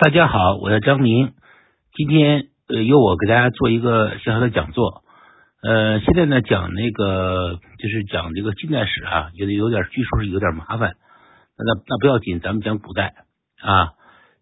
[0.00, 1.32] 大家好，我叫张明，
[1.92, 5.02] 今天呃由我给大家做一个小小的讲座。
[5.60, 10.94] 呃，现在呢讲那个就是讲这个近代史啊，觉得有点据说是有点麻烦。
[11.56, 13.12] 那那那不要紧，咱们讲古代
[13.60, 13.94] 啊，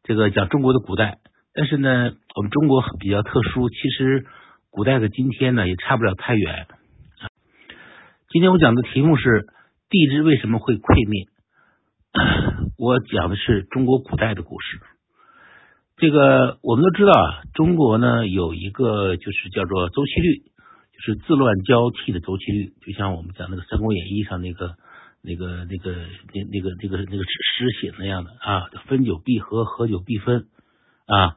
[0.03, 1.21] 这个讲中国的古代。
[1.55, 4.27] 但是呢，我们中国比较特殊，其实
[4.69, 6.67] 古代的今天呢也差不了太远。
[8.29, 9.47] 今天我讲的题目是
[9.89, 11.25] 地质为什么会溃灭？
[12.77, 14.81] 我讲的是中国古代的故事。
[15.99, 20.39] 这个我们都知道啊，中国呢有一个就是叫做周期律，
[20.93, 24.75] 就是自乱交替的周期律，就像我们讲那个《三国演义》上那个
[25.23, 25.93] 那个那个
[26.35, 30.47] 那那个那个那个诗写那样的啊，分久必合，合久必分
[31.07, 31.37] 啊。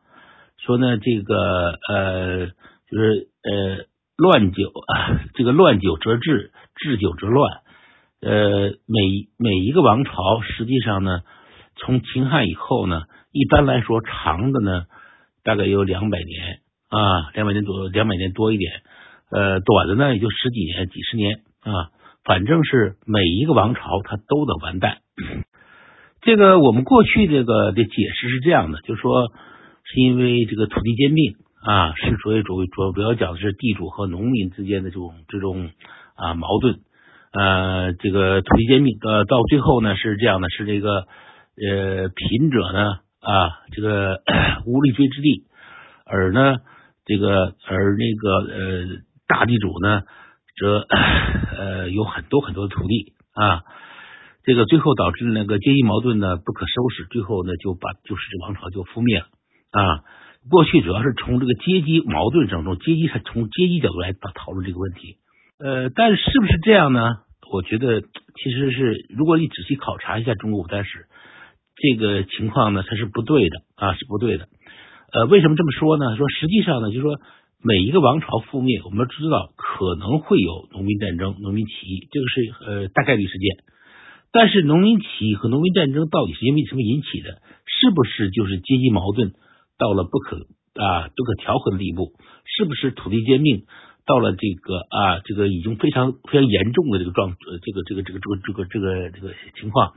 [0.57, 3.85] 说呢，这个呃，就是呃，
[4.17, 7.61] 乱久啊，这个乱久则治，治久则乱。
[8.19, 11.21] 呃，每每一个王朝实际上呢，
[11.79, 13.03] 从秦汉以后呢。
[13.31, 14.85] 一般来说，长的呢
[15.43, 18.71] 大概有两百年啊，两百年多，两百年多一点。
[19.29, 21.93] 呃，短的呢也就十几年、几十年啊。
[22.23, 24.97] 反正是每一个王朝它都得完蛋。
[26.21, 29.27] 这个我们过去这个的解释是这样的，就是说
[29.83, 35.69] 是因为这个土地兼并啊，是所谓主主主要讲的是地主和农民之间的这种这种
[36.15, 36.79] 啊矛盾。
[37.31, 41.05] 呃，这个土地兼并呃到最后呢是这样的，是这个
[41.67, 42.99] 呃贫者呢。
[43.21, 44.23] 啊，这个
[44.65, 45.43] 无立锥之地，
[46.05, 46.55] 而呢，
[47.05, 48.87] 这个而那个呃
[49.27, 50.03] 大地主呢，
[50.57, 50.87] 则
[51.59, 53.63] 呃有很多很多的土地啊，
[54.45, 59.25] 这个最后导致那个阶级矛盾呢不可收拾，最后呢就把就是这王朝就覆灭了
[59.71, 59.99] 啊。
[60.49, 65.17] 过去主要是从这个阶级矛盾当中，阶级是从阶级角度来讨论这个问题，
[65.59, 67.17] 呃，但是不是这样呢？
[67.51, 71.07] 我觉得其实是，如果你仔细考察一下中国古代史。
[71.81, 74.49] 这个情况呢，它是不对的啊，是不对的。
[75.11, 76.17] 呃，为什么这么说呢？
[76.17, 77.19] 说实际上呢，就是说
[77.63, 83.63] 每一个王朝覆灭，我们知道可能会有农民战争、农民起义，这个是呃大概率事件。
[84.31, 87.41] 但是农民起义和农民战争到底是因为什么引起的？
[87.65, 89.31] 是不是就是阶级矛盾
[89.79, 90.45] 到了不可
[90.75, 92.13] 啊不可调和的地步？
[92.45, 93.63] 是不是土地兼并
[94.05, 99.93] 到了这个啊这个已经非常非常严重的这个状这个这个这个这个这个这个这个情况？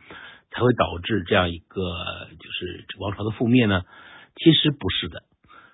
[0.55, 1.81] 才会导致这样一个
[2.39, 3.83] 就是王朝的覆灭呢？
[4.37, 5.23] 其实不是的。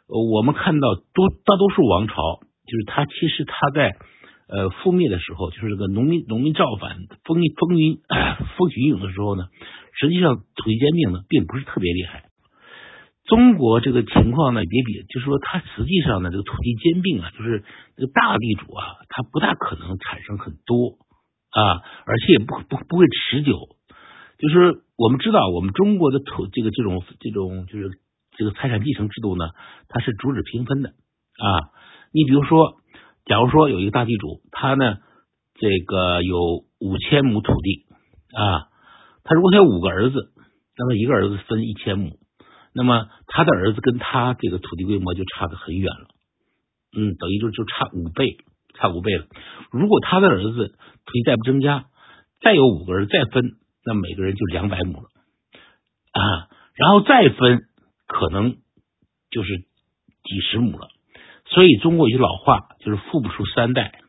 [0.09, 3.97] 我们看到多大多数王朝，就是它其实它在
[4.49, 8.00] 呃覆灭的时候，就是这个农民农民造反风风云
[8.56, 9.47] 风起云涌的时候呢，
[10.00, 12.25] 实际上土地兼并呢并不是特别厉害。
[13.27, 17.62] 中国这个情况呢也比，就是说它实际上呢这个土地兼并啊，就是
[17.97, 20.97] 这个大地主啊，他不大可能产生很多
[21.50, 23.77] 啊，而且也不不不会持久。
[24.38, 27.91] 就是我们知道，我们中国的土这个这种这种就是
[28.37, 29.50] 这个财产继承制度呢，
[29.88, 31.75] 它是主旨平分的啊。
[32.12, 32.81] 你比如说，
[33.26, 34.99] 假如说有一个大地主，他呢
[35.54, 36.38] 这个有
[36.78, 37.87] 五千亩土地
[38.32, 38.71] 啊，
[39.25, 40.31] 他如果他有五个儿子，
[40.76, 42.16] 那么一个儿子分一千亩，
[42.72, 46.06] 那么他的儿子跟他这个土地规模就差得很远了，
[46.97, 48.38] 嗯，等于就就差五倍，
[48.75, 49.26] 差五倍了。
[49.72, 50.69] 如果他的儿子
[51.05, 51.87] 土地再不增加，
[52.41, 53.56] 再有五个人再分。
[53.88, 55.09] 那每个人就两百亩了
[56.12, 57.62] 啊，然后再分，
[58.06, 58.59] 可能
[59.31, 60.88] 就是几十亩了。
[61.47, 64.00] 所以中国有句老话，就是富不出三代。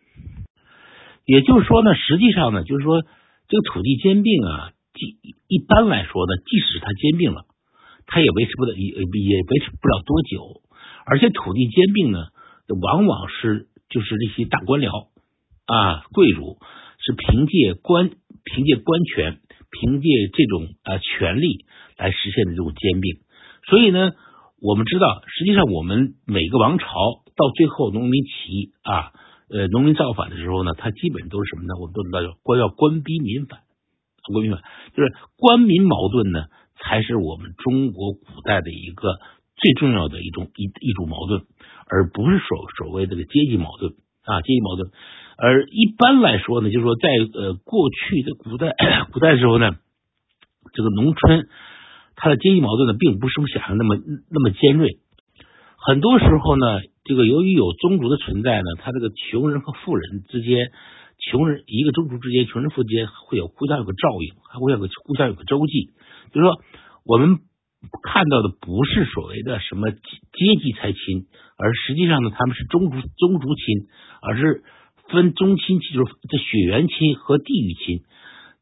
[1.24, 3.02] 也就是说呢，实际上呢，就是说
[3.48, 5.18] 这个土地兼并啊，即
[5.48, 7.46] 一般来说呢，即使他兼并了，
[8.06, 10.62] 他也维持不了，也也维持不了多久。
[11.06, 12.28] 而且土地兼并呢，
[12.82, 15.08] 往往是就是这些大官僚
[15.68, 16.58] 啊、贵族
[16.98, 18.10] 是凭借官
[18.44, 19.40] 凭借官权。
[19.72, 21.66] 凭借这种啊权力
[21.98, 23.20] 来实现的这种兼并，
[23.70, 24.12] 所以呢，
[24.62, 26.86] 我们知道，实际上我们每个王朝
[27.36, 29.14] 到最后农民起义啊，
[29.50, 31.76] 呃，农民造反的时候呢，它基本都是什么呢？
[31.80, 33.62] 我们都知道叫官要官逼民反，
[34.34, 34.64] 官逼民反
[34.96, 36.46] 就是官民矛盾呢，
[36.82, 39.20] 才是我们中国古代的一个
[39.56, 41.42] 最重要的一种一一种矛盾，
[41.88, 43.94] 而不是所所谓这个阶级矛盾
[44.24, 44.90] 啊，阶级矛盾。
[45.42, 48.76] 而一般来说呢，就是说，在呃过去的古代
[49.16, 49.72] 古代时候呢，
[50.74, 51.48] 这个农村
[52.18, 53.96] 它的阶级矛盾呢，并不是我们想象那么
[54.30, 55.00] 那么尖锐。
[55.78, 60.72] 很多时候呢，这个由于有宗族的存在呢，他这个穷人和富人之间，
[61.32, 65.94] 穷人一个宗族之间，穷人富之间会有互相有个照应，还会有个互相有个周济。
[66.34, 66.60] 就是说，
[67.06, 67.40] 我们
[68.04, 70.00] 看到的不是所谓的什么阶
[70.62, 71.28] 级才亲，
[71.58, 73.88] 而实际上呢，他们是宗族宗族亲，
[74.22, 74.64] 而是。
[75.12, 78.04] 分宗亲戚就是这血缘亲和地域亲，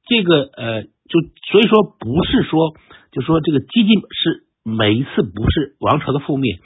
[0.07, 1.21] 这个呃，就
[1.51, 2.73] 所以说不是说
[3.11, 6.59] 就说这个阶级是每一次不是王朝的覆灭，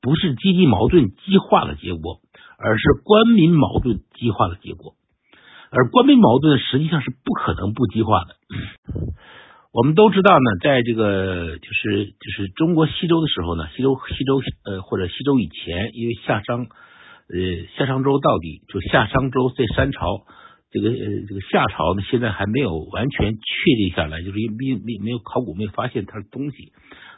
[0.00, 2.20] 不是阶级矛盾激化的结果，
[2.58, 4.94] 而是官民矛盾激化的结果。
[5.70, 8.36] 而官民矛盾实际上是不可能不激化的。
[9.70, 16.68] 我们都知道呢，在这个就是就是中国西周的时候呢，西周西周呃或者西周以前，因为夏商
[17.28, 20.24] 呃夏商周到底就夏商周这三朝，
[20.70, 20.96] 这个呃
[21.28, 23.40] 这个夏朝呢现在还没有完全确
[23.76, 26.72] 定下来，就是因为没没有考古没有发现它的东西，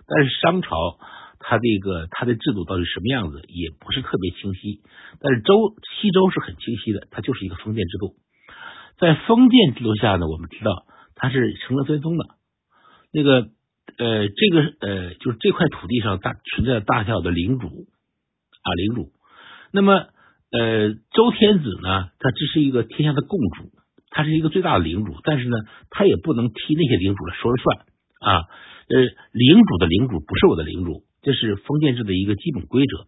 [0.07, 0.99] 但是商朝
[1.39, 4.83] 它这个它的制度到底什么样子也不是特别清晰，
[5.21, 5.55] 但是周
[6.01, 8.17] 西周是很清晰的，它就是一个封建制度。
[8.99, 10.85] 在封建制度下呢，我们知道
[11.15, 12.25] 它是成了分封的。
[13.13, 13.49] 那个
[13.97, 19.13] 呃，这个呃，就是这块土地上大存在大小的领主啊，领主。
[19.73, 19.93] 那么
[20.51, 23.71] 呃，周天子呢，他只是一个天下的共主，
[24.11, 25.57] 他是一个最大的领主，但是呢，
[25.91, 27.79] 他也不能替那些领主来说了算
[28.21, 28.45] 啊。
[28.89, 28.99] 呃，
[29.33, 33.07] 领主的领主不是我的领主，这是封建制的一个基本规则。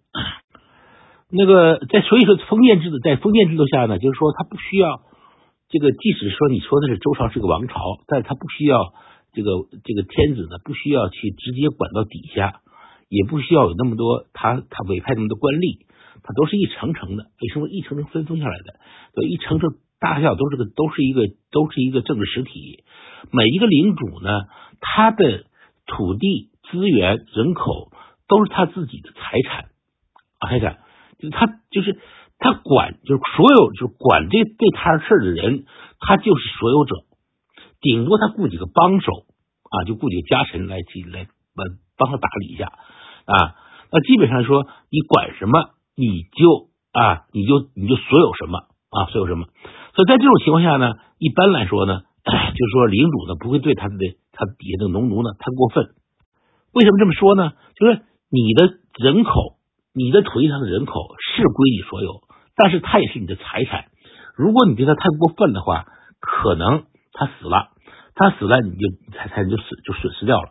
[1.35, 5.03] 那个在所以说封建制的在封建制度下呢，就是说他不需要。
[5.73, 8.93] 这个即使说你说的是周朝是个王朝，但他不需要
[9.32, 9.50] 这个
[9.82, 12.61] 这个天子呢，不需要去直接管到底下，
[13.08, 15.87] 也不需要有那么多他他委派那么多官吏，
[16.22, 18.74] 他都是一层层的，为什么一层层分封下来的？
[19.14, 19.70] 对，一层层
[20.00, 22.84] 大小都是个都是一个都是一个政治实体，
[23.30, 24.30] 每一个领主呢，
[24.80, 25.44] 他的
[25.86, 27.92] 土地资源人口
[28.28, 29.64] 都是他自己的财产
[30.38, 30.78] 啊，财产
[31.19, 31.98] 就是他就是。
[32.44, 35.64] 他管就是所有就是管这这摊事的人，
[36.00, 36.96] 他就是所有者，
[37.80, 39.12] 顶多他雇几个帮手
[39.70, 41.66] 啊，就雇几个家臣来去来帮
[41.96, 43.54] 帮他打理一下啊。
[43.92, 48.59] 那基本上说，你管什么，你就啊，你就你就所有什么
[48.91, 49.47] 啊，所有什么。
[49.94, 53.97] 所以在这种情况下呢，一般来说呢， 就是说领主呢不会对他的
[54.33, 55.94] 他底下的农奴呢太过分。
[56.73, 57.53] 为什么这么说呢？
[57.77, 58.00] 就是
[58.31, 59.59] 你的人口，
[59.93, 62.23] 你的土地上的人口是归你所有。
[62.55, 63.87] 但是他也是你的财产，
[64.37, 65.87] 如果你对他太过分的话，
[66.21, 67.71] 可能他死了，
[68.15, 70.50] 他死了你就财产就死就损失掉了，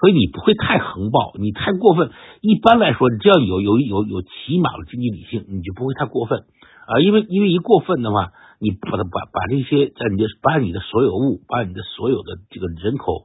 [0.00, 2.10] 所以你不会太横暴，你太过分。
[2.40, 6.40] 一般来说，你只要有有有有起码的经济理性，你就不会太过分
[6.86, 7.00] 啊。
[7.00, 13.24] 因为因为一过分的话，你把它把把这些在你的把你的所有物，把你的所有的这个人口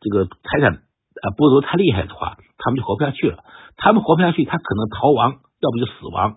[0.00, 3.44] 这个财产啊剥夺太厉害的话，他们就活不下去了。
[3.76, 6.36] 他们活不下去，他可能逃亡，要不就死亡。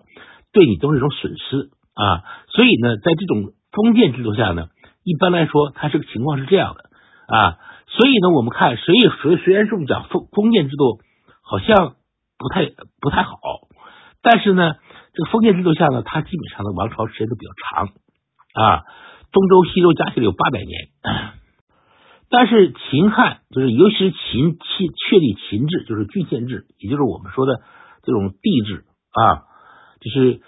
[0.52, 4.68] 对你都是一种损失啊，所以呢，在这种封建制度下呢，
[5.02, 6.90] 一般来说，它这个情况是这样的
[7.34, 7.56] 啊，
[7.94, 11.00] 所以呢，我们看，所以虽虽然说我们讲封封建制度
[11.42, 11.96] 好像
[12.38, 12.66] 不太
[13.00, 13.36] 不太好，
[14.22, 14.76] 但是呢，
[15.12, 17.88] 这个封建制度下呢，它基本上的王朝时间都比较长
[18.54, 18.82] 啊，
[19.30, 20.88] 东周西周加起来有八百年，
[22.30, 27.60] 但是秦汉就是尤其是秦秦确立秦制，就是郡县制，也就是我们说的
[28.02, 29.44] 这种帝制啊。
[30.00, 30.40] 就是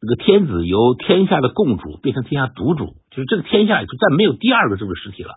[0.00, 5.34] 这个天子由天下的共主变成天下独主，就是这个天下就再没有第二个政治实体了。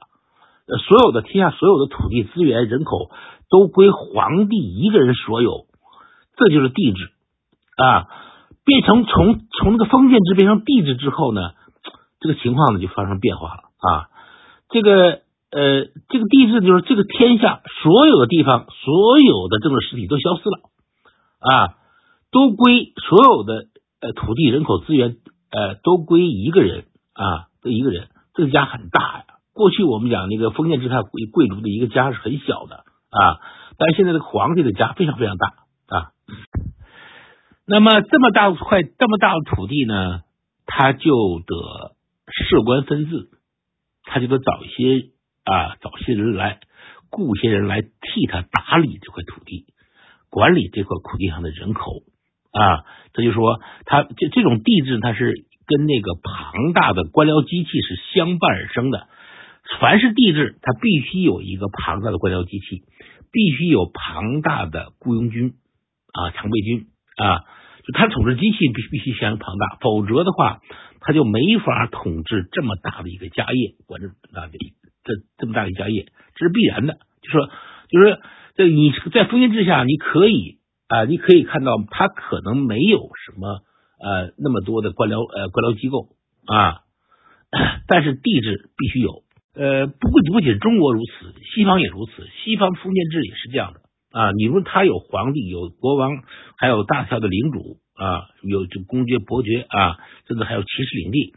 [0.68, 3.12] 呃，所有的天下所有的土地资源人口
[3.50, 5.66] 都归皇帝一个人所有，
[6.38, 7.12] 这就是帝制
[7.78, 8.08] 啊。
[8.64, 11.42] 变成从从那个封建制变成帝制之后呢，
[12.20, 14.10] 这个情况呢就发生变化了啊。
[14.70, 15.22] 这个
[15.52, 20.60] 呃，这个帝制就是这个天下所有的地方所有的政治实体都消失了
[21.40, 21.78] 啊。
[22.32, 23.66] 都归所有的
[24.00, 25.18] 呃土地人口资源
[25.50, 29.26] 呃都归一个人啊，都一个人，这个家很大呀。
[29.54, 32.78] 过去我们讲那个封建制下贵贵族的一个家是很小的
[33.10, 33.40] 啊，
[33.78, 35.48] 但是现在这个皇帝的家非常非常大
[35.88, 36.12] 啊。
[37.66, 40.22] 那么这么大块这么大的土地呢，
[40.66, 41.12] 他就
[41.46, 41.96] 得
[42.28, 43.30] 事官分治，
[44.04, 45.10] 他就得找一些
[45.44, 46.60] 啊找些人来
[47.10, 49.66] 雇些人来替他打理这块土地，
[50.30, 52.04] 管理这块土地上的人口。
[52.52, 59.08] 啊，他就说，他这这种地制，它是跟那个庞大的官僚机器是相伴而生的。
[59.80, 62.84] 凡是帝制，它必须有一个庞大的官僚机器，
[63.32, 65.54] 必须有庞大的雇佣军
[66.14, 66.88] 啊，常备军
[67.18, 67.40] 啊，
[67.86, 70.62] 就他统治机器必必须相当庞大，否则的话，
[71.00, 74.58] 他就没法统治这么大的一个家业，管着啊这
[75.04, 76.98] 这这么大的家业，这是必然的。
[77.22, 77.48] 就说，
[77.90, 78.20] 就是
[78.56, 80.60] 在你在封建制下，你可以。
[80.92, 83.48] 啊，你可以看到，他可能没有什么
[83.98, 86.10] 呃那么多的官僚呃官僚机构
[86.46, 86.82] 啊，
[87.88, 89.24] 但是帝制必须有。
[89.54, 92.28] 呃，不不不仅中国如此，西方也如此。
[92.44, 93.82] 西方封建制也是这样的
[94.12, 94.32] 啊。
[94.32, 96.24] 你说他有皇帝，有国王，
[96.58, 101.34] 还有大小的领主啊，有这公爵、伯爵啊，甚至还有骑士领地。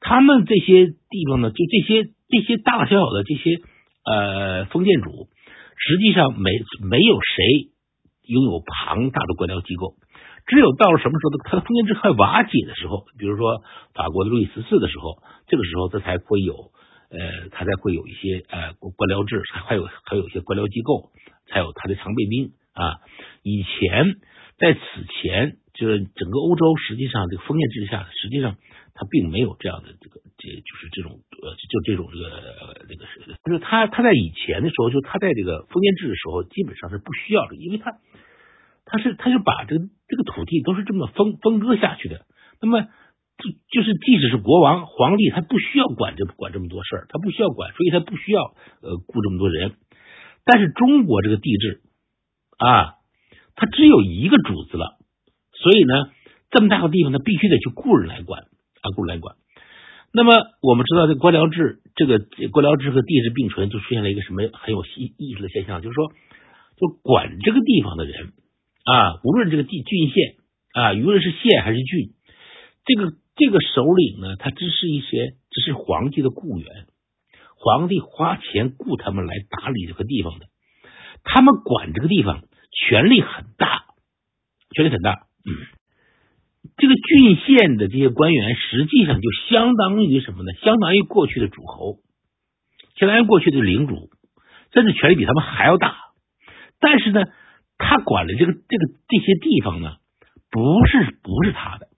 [0.00, 3.56] 他们这些地方呢，就这些这些大大小小的这些
[4.04, 5.28] 呃封建主，
[5.76, 6.50] 实际上没
[6.88, 7.70] 没有谁。
[8.26, 9.96] 拥有庞大的官僚机构。
[10.46, 13.60] 只有到了什么时候，他的封建制快瓦解的时候，比如说
[13.92, 16.72] 法国的路易十四的时候，这个时候这才会有
[17.10, 21.10] 呃，他才会有一些呃官僚制，还有还有一些官僚机构，
[21.48, 23.00] 才有他的常备兵啊。
[23.42, 24.16] 以前
[24.58, 28.56] 在此前，就是整个欧洲实际上这个封建制下，实际上
[28.94, 33.04] 他并没有这样的这个这就是这种呃就这种这个这个，
[33.44, 37.98] 就是他他在以前的时候，就他在这个封建制的时候，基本上是不需要的，因为他。
[38.86, 42.26] 他是，他就把这个这个土地都是这么分分割下去的。
[42.60, 42.86] 那么，
[43.36, 48.42] 就就是即使是国王、皇帝，他不需要管这管这么多事儿，他不需要管，所以他不需要
[48.82, 49.74] 呃雇这么多人。
[50.44, 51.82] 但是中国这个帝制
[52.58, 52.94] 啊，
[53.56, 54.98] 他只有一个主子了，
[55.52, 56.12] 所以呢，
[56.50, 59.36] 这么大个地方，他必须得去雇人来管啊，雇人来管。
[60.12, 62.18] 那么我们知道，这官僚制，这个
[62.52, 66.12] 官僚制和帝制并存，就出现了一个什么很有意意思的现象，就是说，
[66.76, 68.32] 就管这个地方的人。
[68.84, 70.36] 啊，无论这个地郡县
[70.74, 72.12] 啊，无论是县还是郡，
[72.84, 76.68] 这个这个首领呢，他只是一些，只是皇帝的雇员，
[77.56, 80.46] 皇帝花钱雇他们来打理这个地方的，
[81.24, 83.84] 他们管这个地方，权力很大，
[84.74, 85.26] 权力很大。
[85.46, 85.50] 嗯，
[86.76, 90.52] 这个郡县的这些官员，实际上就相当于什么呢？
[90.62, 91.98] 相当于过去的诸侯，
[92.96, 94.10] 相当于过去的领主，
[94.72, 95.96] 甚至权力比他们还要大。
[96.80, 97.24] 但是呢？
[97.76, 99.96] 他管的这个这个这些地方呢，
[100.48, 101.88] 不是不是他的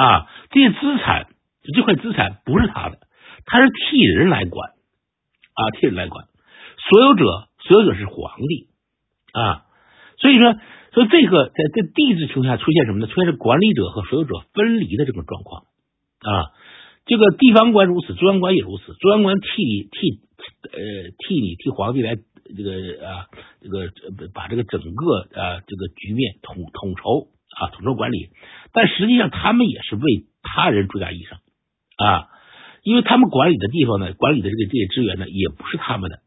[0.00, 1.28] 啊，这些资产
[1.74, 2.98] 这块资产不是他的，
[3.44, 6.24] 他是替人来管啊，替人来管，
[6.78, 7.24] 所有者
[7.58, 8.68] 所有者是皇帝
[9.32, 9.66] 啊，
[10.16, 10.54] 所以说，
[10.94, 13.06] 所以这个在在地质情况下出现什么呢？
[13.08, 15.64] 出现是管理者和所有者分离的这种状况
[16.20, 16.48] 啊，
[17.04, 20.20] 这个地方官如此，中央官也如此，中央官替替
[20.64, 20.80] 呃
[21.18, 22.16] 替你替皇帝来。
[22.52, 22.72] 这个
[23.06, 23.30] 啊，
[23.62, 23.92] 这个
[24.34, 27.28] 把这个整个啊这个局面统统筹
[27.60, 28.30] 啊统筹管理，
[28.72, 30.02] 但实际上他们也是为
[30.42, 31.36] 他人主打衣裳
[32.02, 32.28] 啊，
[32.82, 36.20] 因为他们管理的地方呢，管理的这个这些资源呢，也不是他们的，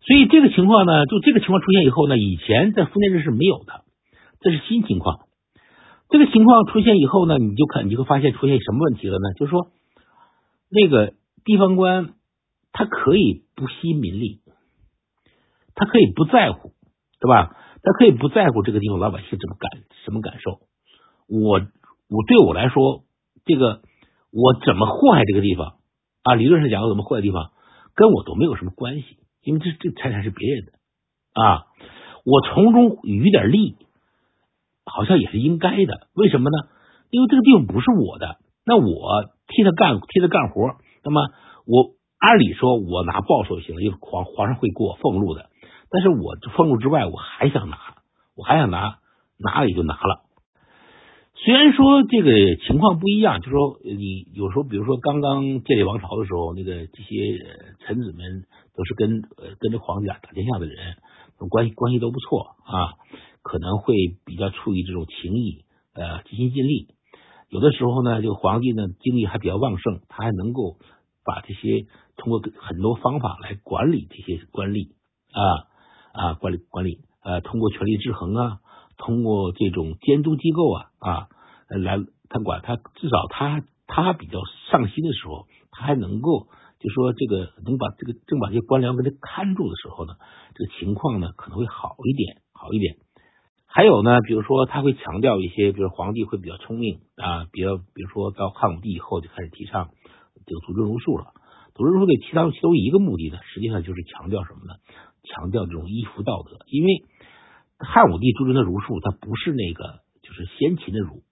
[0.00, 3.84] 所以这个情况呢，就这个情况出现以后呢，以前在封建制是没有的，
[4.40, 5.20] 这是新情况。
[6.08, 9.34] 这个情况出现以后呢，你就看你就会发现出现什么问题了呢？
[9.38, 9.68] 就是说，
[10.70, 11.12] 那个
[11.44, 12.14] 地方官
[12.72, 14.40] 他可以不惜民力。
[15.80, 16.72] 他可以不在乎，
[17.20, 17.54] 对吧？
[17.88, 19.70] 他可以不在乎这个地方老百姓怎么感
[20.04, 20.60] 什么感受。
[21.26, 23.04] 我我对我来说，
[23.46, 23.80] 这个
[24.30, 25.76] 我怎么祸害这个地方
[26.22, 26.34] 啊？
[26.34, 27.52] 理论上讲，我怎么祸害地方，
[27.94, 30.72] 跟我都没有什么关系，因为这这财产是别人的
[31.32, 31.64] 啊。
[32.26, 33.76] 我从中余点利，
[34.84, 36.08] 好像也是应该的。
[36.12, 36.68] 为什么呢？
[37.08, 41.22] 因为这个地方不是我的，那我替他干替他干活，那么
[41.64, 45.47] 我按理说我拿报酬就行了，因为皇皇上会给我俸禄的。
[45.90, 47.78] 但是我俸禄之外，我还想拿，
[48.36, 48.98] 我还想拿，
[49.38, 50.24] 拿了也就拿了。
[51.34, 57.38] 虽然说这个情况不一样，就说你有时候，比如说刚刚建立王朝的时候，那个这些
[57.86, 59.22] 臣子们都是跟
[59.60, 60.96] 跟着皇帝打打天下的人，
[61.48, 62.98] 关系关系都不错啊，
[63.42, 65.64] 可能会比较出于这种情谊，
[65.94, 66.88] 呃，尽心尽力。
[67.48, 70.76] 有的时候呢，这个皇帝呢精力还比较旺盛，他还能够
[71.24, 74.90] 把这些通过很多方法来管理这些官吏
[75.30, 75.67] 啊。
[76.18, 78.58] 啊，管理管理，呃，通过权力制衡啊，
[78.96, 81.28] 通过这种监督机构啊啊，
[81.68, 81.98] 来
[82.28, 86.48] 他管他，至少他他比较上心的时候，他还能够
[86.80, 90.14] 就说这个能把这个正把这些官僚给他看住的时候呢，
[90.56, 92.96] 这个情况呢可能会好一点，好一点。
[93.70, 99.90] 还有呢，比如说他会强调一些，比如皇帝会比较聪明啊，比较比如说到汉武帝以后就开始提倡
[100.46, 101.26] 这个组织儒术了，
[101.74, 104.74] 组织儒术的其他其中一个目的呢，实际上就是强调什么呢？
[105.28, 107.04] 强调这种依服道德，因为
[107.78, 111.22] 汉武帝注重的儒术，它不是那个就是先秦的儒，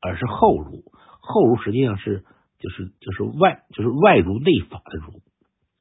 [0.00, 0.82] 而是后儒。
[1.20, 2.24] 后儒实际上是
[2.58, 5.20] 就是就是外就是外儒内法的儒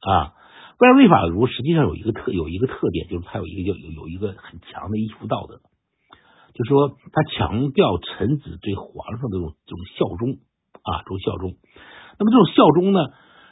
[0.01, 0.33] 啊，
[0.79, 5.61] 外儒内法的儒实际上有一个特有一个特点，就是它有一个有有有一个很强的依服道德，
[6.53, 10.37] 就说他强调臣子对皇上的这种这种效忠
[10.83, 11.55] 啊，这种效忠。
[12.19, 12.99] 那么这种效忠呢，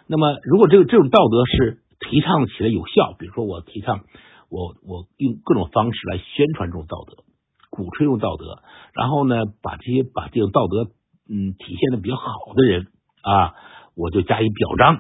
[0.08, 1.80] 那么如果这个这种道德是。
[2.10, 4.02] 提倡起来有效，比如说我提倡，
[4.50, 7.24] 我我用各种方式来宣传这种道德，
[7.70, 10.92] 鼓吹这种道德，然后呢，把这些把这种道德
[11.30, 12.88] 嗯体现的比较好的人
[13.22, 13.54] 啊，
[13.96, 14.96] 我就加以表彰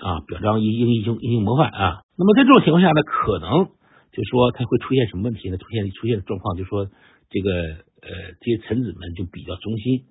[0.00, 2.02] 啊，表彰英英雄英雄模范啊。
[2.16, 3.66] 那么在这种情况下呢，可能
[4.12, 5.58] 就说他会出现什么问题呢？
[5.58, 6.86] 出现出现状况，就说
[7.30, 8.08] 这个呃
[8.40, 10.06] 这些臣子们就比较忠心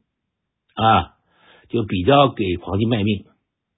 [0.76, 1.16] 啊，
[1.70, 3.26] 就比较给皇帝卖命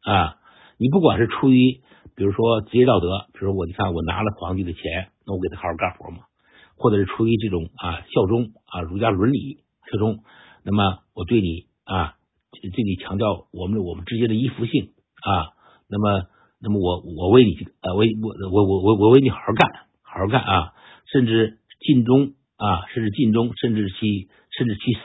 [0.02, 0.36] 啊。
[0.78, 1.82] 你不管是出于
[2.20, 6.28] 比如说职业道德，比如说我你看我拿了皇帝的钱，那我给他好好干活嘛。
[6.76, 10.20] 或者是出于这种啊效忠啊儒家伦理效忠，
[10.66, 12.16] 那么我对你啊
[12.52, 14.92] 对你强调我们我们之间的依附性
[15.24, 15.56] 啊，
[15.88, 16.28] 那么
[16.60, 20.74] 那么我我为你呃为我我我我我为你好好干好好干啊，
[21.12, 25.00] 甚至尽忠啊，甚至尽忠，甚至去甚至去死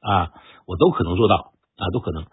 [0.00, 0.32] 啊，
[0.66, 2.24] 我都可能做到啊，都可能。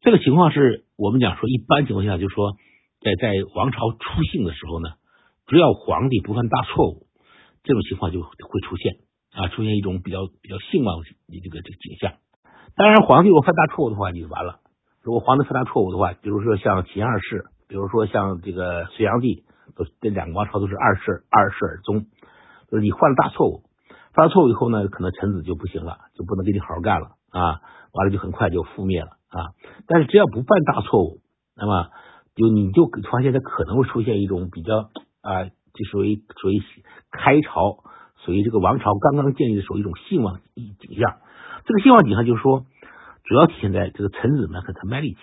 [0.00, 2.56] 这个情况是我们讲说，一般情况下，就是说，
[3.00, 4.88] 在在王朝初兴的时候呢，
[5.46, 7.06] 只要皇帝不犯大错误，
[7.62, 8.96] 这种情况就会出现
[9.32, 11.04] 啊，出现一种比较比较兴旺的
[11.40, 12.14] 这个这个景象。
[12.76, 14.60] 当然，皇帝如果犯大错误的话，你就完了。
[15.02, 19.44] 如果皇帝犯大错误的话，比如说像秦二世，比如说像这个隋炀帝，
[19.76, 22.06] 都这两个王朝都是二世二世而终，
[22.70, 23.62] 就是你犯了大错误，
[24.12, 27.60] 犯了错误以后呢，可能臣子就不行了，就不能给你好好干了啊，
[27.92, 29.10] 完了就很快就覆灭了。
[29.28, 29.52] 啊，
[29.86, 31.20] 但是只要不犯大错误，
[31.54, 31.90] 那么
[32.38, 34.90] 就你就发现它可能会出现一种比较
[35.22, 36.62] 啊，就属于属于
[37.10, 37.82] 开朝，
[38.24, 41.16] 属于这个王朝刚刚建立的时候一种兴旺景象。
[41.66, 42.64] 这个兴旺景象就是说，
[43.24, 45.18] 主要体现在这个臣子们很肯卖力气，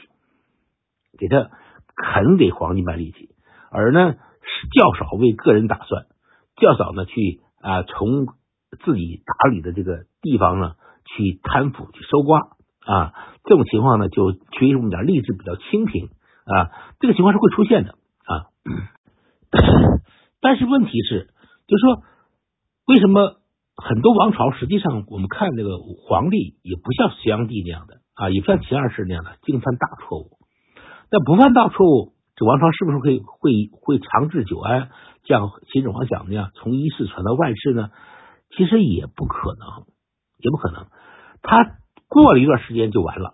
[1.17, 1.50] 给他
[1.95, 3.29] 肯给皇帝卖力气，
[3.72, 6.05] 而呢是较少为个人打算，
[6.57, 8.27] 较少呢去啊从
[8.84, 10.74] 自己打理的这个地方呢
[11.05, 12.41] 去贪腐去搜刮。
[12.86, 16.10] 啊，这种情况呢，就属于我们讲吏治比较清平
[16.46, 18.54] 啊，这个情况是会出现的啊。
[20.42, 21.34] 但是问题是，
[21.68, 22.04] 就说，
[22.86, 23.38] 为什么
[23.75, 30.38] 很多王朝实际上我们看这个皇帝也不像隋炀帝那样的啊，也不像秦二世那样的净犯大错误？
[31.12, 34.90] 那不犯大错误，这王朝是不是可以会会长治久安，
[35.24, 37.90] 像秦始皇讲那样从一世传到万世呢？
[38.56, 39.86] 其实也不可能，
[40.38, 40.88] 也不可能，
[41.42, 41.78] 他。
[42.08, 43.34] 过了一段时间就完了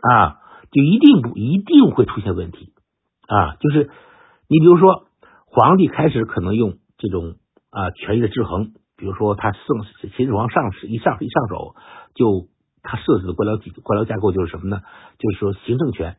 [0.00, 2.72] 啊，就一定不一定会出现问题
[3.26, 3.56] 啊。
[3.56, 3.90] 就是
[4.48, 5.06] 你比如说，
[5.46, 7.36] 皇帝开始可能用这种
[7.70, 9.60] 啊权力的制衡，比如说他圣
[10.16, 11.74] 秦始皇上一上一上手，
[12.14, 12.48] 就
[12.82, 14.80] 他设置的官僚体官僚架构就是什么呢？
[15.18, 16.16] 就是说行政权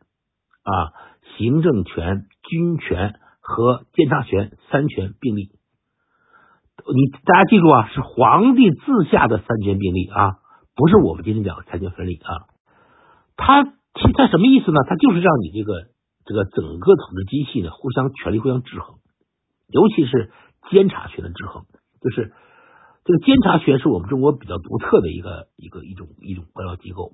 [0.63, 0.93] 啊，
[1.37, 5.49] 行政权、军权和监察权三权并立。
[6.93, 10.37] 你大家记住啊，是皇帝自下的三权并立啊。
[10.75, 12.47] 不是我们今天讲的三权分立啊，
[13.35, 14.79] 他它它什么意思呢？
[14.87, 15.73] 它就是让你这个
[16.25, 18.99] 这个整个统治机器呢互相权力互相制衡，
[19.67, 20.31] 尤其是
[20.69, 21.65] 监察权的制衡，
[22.01, 22.31] 就是
[23.03, 27.13] 这个监察权是我们中国比较独特的一个一个一种一种官僚机构，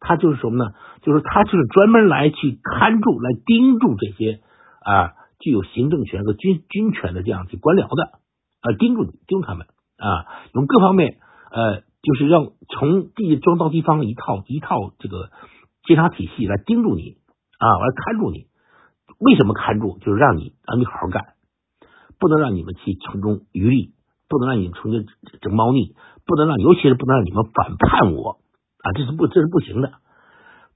[0.00, 0.72] 它就是什么呢？
[1.02, 4.40] 就是它就是专门来去看住、来盯住这些
[4.82, 8.18] 啊具有行政权和军军权的这样去官僚的
[8.60, 9.66] 啊盯住你盯住他们
[9.98, 11.18] 啊，用各方面
[11.50, 11.82] 呃。
[12.04, 15.30] 就是让从地中到地方一套一套这个
[15.84, 17.18] 监察体系来盯住你
[17.58, 18.46] 啊，来看住你。
[19.18, 19.98] 为什么看住？
[20.00, 21.34] 就是让你让你好好干，
[22.18, 23.92] 不能让你们去从中渔利，
[24.28, 25.04] 不能让你们从中
[25.40, 25.94] 整猫腻，
[26.26, 28.38] 不能让尤其是不能让你们反叛我
[28.82, 29.92] 啊，这是不这是不行的。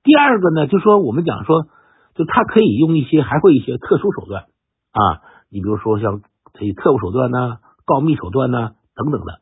[0.05, 1.66] 第二个呢，就说我们讲说，
[2.14, 4.44] 就他可以用一些还会一些特殊手段
[4.92, 6.23] 啊，你比如说像
[6.55, 9.40] 这些特务手段呢、告密手段呢等等的。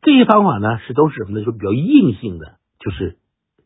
[0.00, 1.44] 这些方法呢，是都是什么呢？
[1.44, 3.18] 就比较硬性的，就是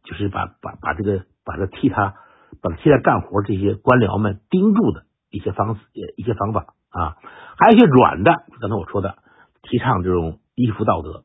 [0.06, 2.14] 就是把把把这个把他替他
[2.62, 5.80] 把替他干活这些官僚们盯住的一些方式
[6.16, 7.16] 一些方法啊，
[7.58, 9.16] 还有一些软的，刚才我说的，
[9.62, 11.24] 提倡这种依附道德、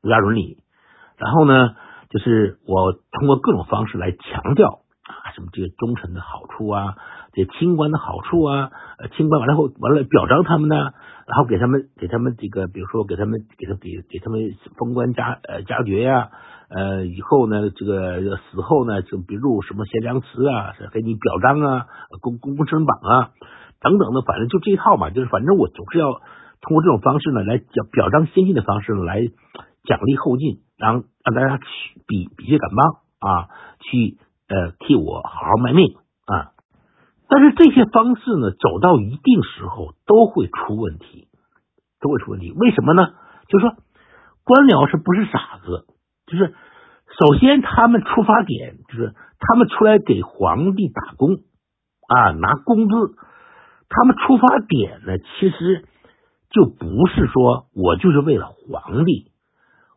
[0.00, 0.62] 儒家伦理，
[1.18, 1.74] 然后呢，
[2.08, 6.96] 就是我通过各种方式来强调啊，什么这个忠臣的好处啊，
[7.32, 8.70] 这清官的好处啊，
[9.16, 10.76] 清官完了后完了表彰他们呢。
[11.24, 14.40] 然后给他们给他们这个，比如说给他们给他给给他们
[14.76, 16.32] 封官加呃加爵呀，
[16.74, 21.86] 呃以后呢这个死后呢就比如什么贤良祠啊，给你表彰啊，
[22.20, 23.30] 功功臣榜啊
[23.80, 26.20] 等等的，反正就这一套嘛，就是反正我总是要
[26.60, 29.20] 通过这种方式呢来表表彰先进的方式呢来
[29.84, 31.64] 奖励后进，让让大家去
[32.06, 33.48] 比比这敢帮啊，
[33.80, 34.16] 去
[34.48, 36.52] 呃替我好好卖命啊。
[37.28, 41.28] 但是这些方式呢，走到一定时候都会出问题，
[42.00, 42.52] 都会出问题。
[42.54, 43.08] 为什么呢？
[43.48, 43.74] 就是说，
[44.44, 45.86] 官僚是不是傻子？
[46.32, 46.54] 就是
[47.20, 51.36] 首先他们出发点就是他们出来给皇帝打工
[52.08, 52.94] 啊，拿工资。
[53.94, 55.84] 他们出发点呢，其实
[56.50, 59.30] 就不是说我就是为了皇帝，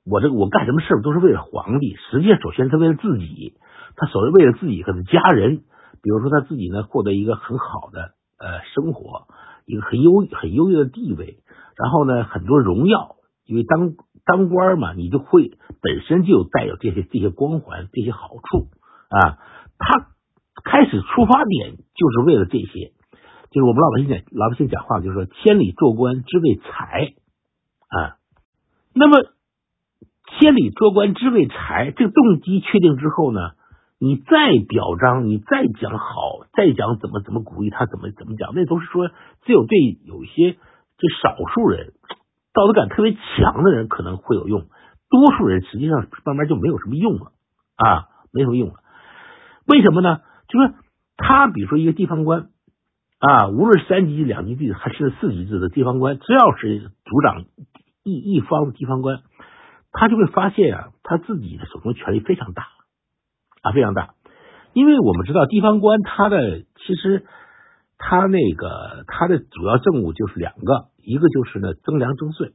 [0.05, 1.95] 我这个我干什么事都是为了皇帝。
[2.11, 3.53] 实际上，首先是为了自己，
[3.95, 5.63] 他首先为了自己和他家人。
[6.03, 9.27] 比如说他自己呢，获得一个很好的呃生活，
[9.65, 11.39] 一个很优很优越的地位，
[11.77, 13.93] 然后呢很多荣耀，因为当
[14.25, 18.67] 当官嘛，你就会本身就带有这些这些光环这些好处
[19.09, 19.37] 啊。
[19.77, 20.07] 他
[20.63, 22.91] 开始出发点就是为了这些，
[23.51, 27.13] 就是我们老百姓讲老百姓讲话就是说千里做官只为财
[27.87, 28.17] 啊。
[28.93, 29.29] 那么
[30.39, 33.39] 千里做官只为财，这个动机确定之后呢，
[33.99, 34.33] 你再
[34.67, 39.09] 表彰，你再讲好，再讲怎么怎么鼓励他，怎么怎么讲，那都是说
[39.45, 40.53] 只有对有些
[40.97, 41.93] 这少数人
[42.55, 44.61] 道德感特别强的人可能会有用，
[45.09, 47.33] 多数人实际上慢慢就没有什么用了
[47.75, 48.75] 啊，没什么用了。
[49.67, 50.21] 为什么呢？
[50.47, 50.73] 就是
[51.17, 52.47] 他，比如说一个地方官
[53.19, 57.45] 啊，无论三级、两级制还是四级制的地方官，只要是组长
[58.03, 59.19] 一一方的地方官，
[59.91, 62.67] 他就会发现啊，他自己的手中权力非常大
[63.63, 64.11] 啊，非常大。
[64.73, 67.25] 因为我们知道地方官他的其实
[67.97, 72.51] 他那个他的主要政务就是两个，一个就是呢征粮征税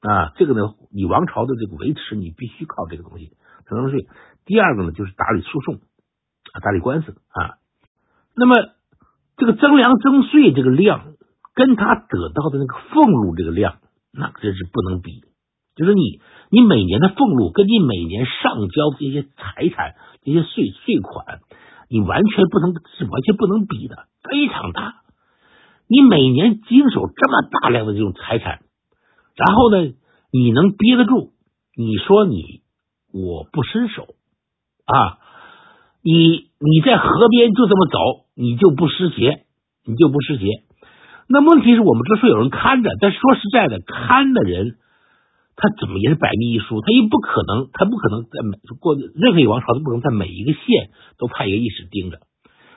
[0.00, 3.32] 啊，这个呢你王朝的这个维持你必须靠这个东西
[3.66, 4.06] 征粮税。
[4.44, 5.76] 第二个呢就是打理诉讼
[6.52, 6.60] 啊。
[6.60, 7.58] 打理官司啊，
[8.34, 8.54] 那么
[9.36, 11.14] 这个征粮征税这个量，
[11.54, 13.78] 跟他得到的那个俸禄这个量，
[14.12, 15.22] 那真是不能比。
[15.76, 16.20] 就是你，
[16.50, 21.38] 你每年的俸禄跟你每年上交这些财产、这些税税款，
[21.88, 25.02] 你完全不能是完全不能比的，非常大。
[25.88, 28.60] 你每年经手这么大量的这种财产，
[29.34, 29.94] 然后呢，
[30.30, 31.32] 你能憋得住？
[31.76, 32.60] 你说你
[33.12, 34.02] 我不伸手
[34.84, 35.18] 啊？
[36.02, 39.46] 你你在河边就这么走，你就不湿鞋，
[39.86, 40.44] 你就不湿鞋。
[41.26, 44.76] 那问题是我们这说有人看着，但说实在的，看的人
[45.56, 52.20] 他怎么也是百密一疏，他又不可能，他不可能在每过任何一个王朝都不可能在每一个县都派一个义士盯着。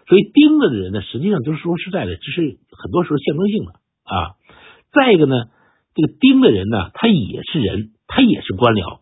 [0.08, 3.72] 所以盯着的人呢，实际上就是说实在的，只是很多时候象征性的
[4.04, 4.36] 啊。
[4.92, 5.36] 再一个呢，
[5.96, 9.00] 这个盯的人呢，他也是人，他也是官僚。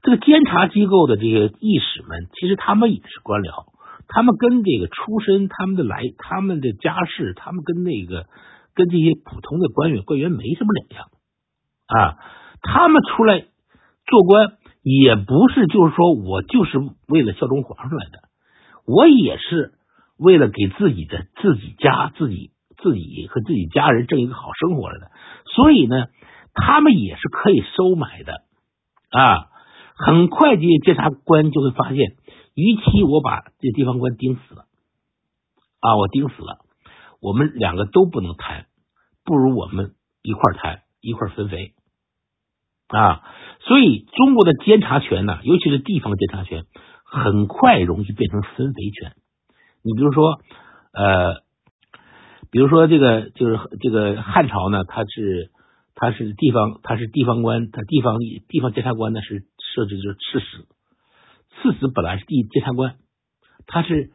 [0.00, 3.66] 这个监察机构的这些义使们，其实他们也是官僚，
[4.06, 8.26] 他们跟这个出身、他们的来、他们的家世，他们跟那个
[8.74, 11.08] 跟这些普通的官员官员没什么两样
[11.88, 12.16] 啊。
[12.62, 13.40] 他们出来
[14.06, 18.20] 做官，也不是就是说我就是为了效忠皇上来的，
[18.86, 19.72] 我也是
[20.18, 22.50] 为了给自己的自己家、自己
[22.82, 25.10] 自己和自己家人挣一个好生活来的。
[25.54, 26.06] 所以呢，
[26.54, 28.32] 他们也是可以收买的
[29.10, 29.48] 啊。
[30.00, 31.98] 很快，这些监察官就会发现，
[32.54, 34.66] 与其我把这地方官盯死了，
[35.80, 36.58] 啊，我盯死了，
[37.20, 38.66] 我们两个都不能贪，
[39.24, 41.74] 不如我们一块贪，一块分肥，
[42.86, 43.24] 啊，
[43.62, 46.66] 所以中国的监察权呢，尤其是地方监察权，
[47.04, 49.16] 很快容易变成分肥权。
[49.82, 50.40] 你比如说，
[50.92, 51.42] 呃，
[52.50, 55.50] 比如说这个就是这个汉朝呢，它是
[55.94, 59.44] 它是地方，它是地方官，它地方地方监察官呢是。
[59.74, 60.64] 设置就是刺史，
[61.54, 62.96] 刺史本来是地监察官，
[63.66, 64.10] 他是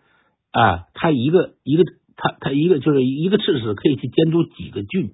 [0.52, 1.84] 啊，他一个一个
[2.18, 5.14] 他他一个就是一个刺史可以去监督几个郡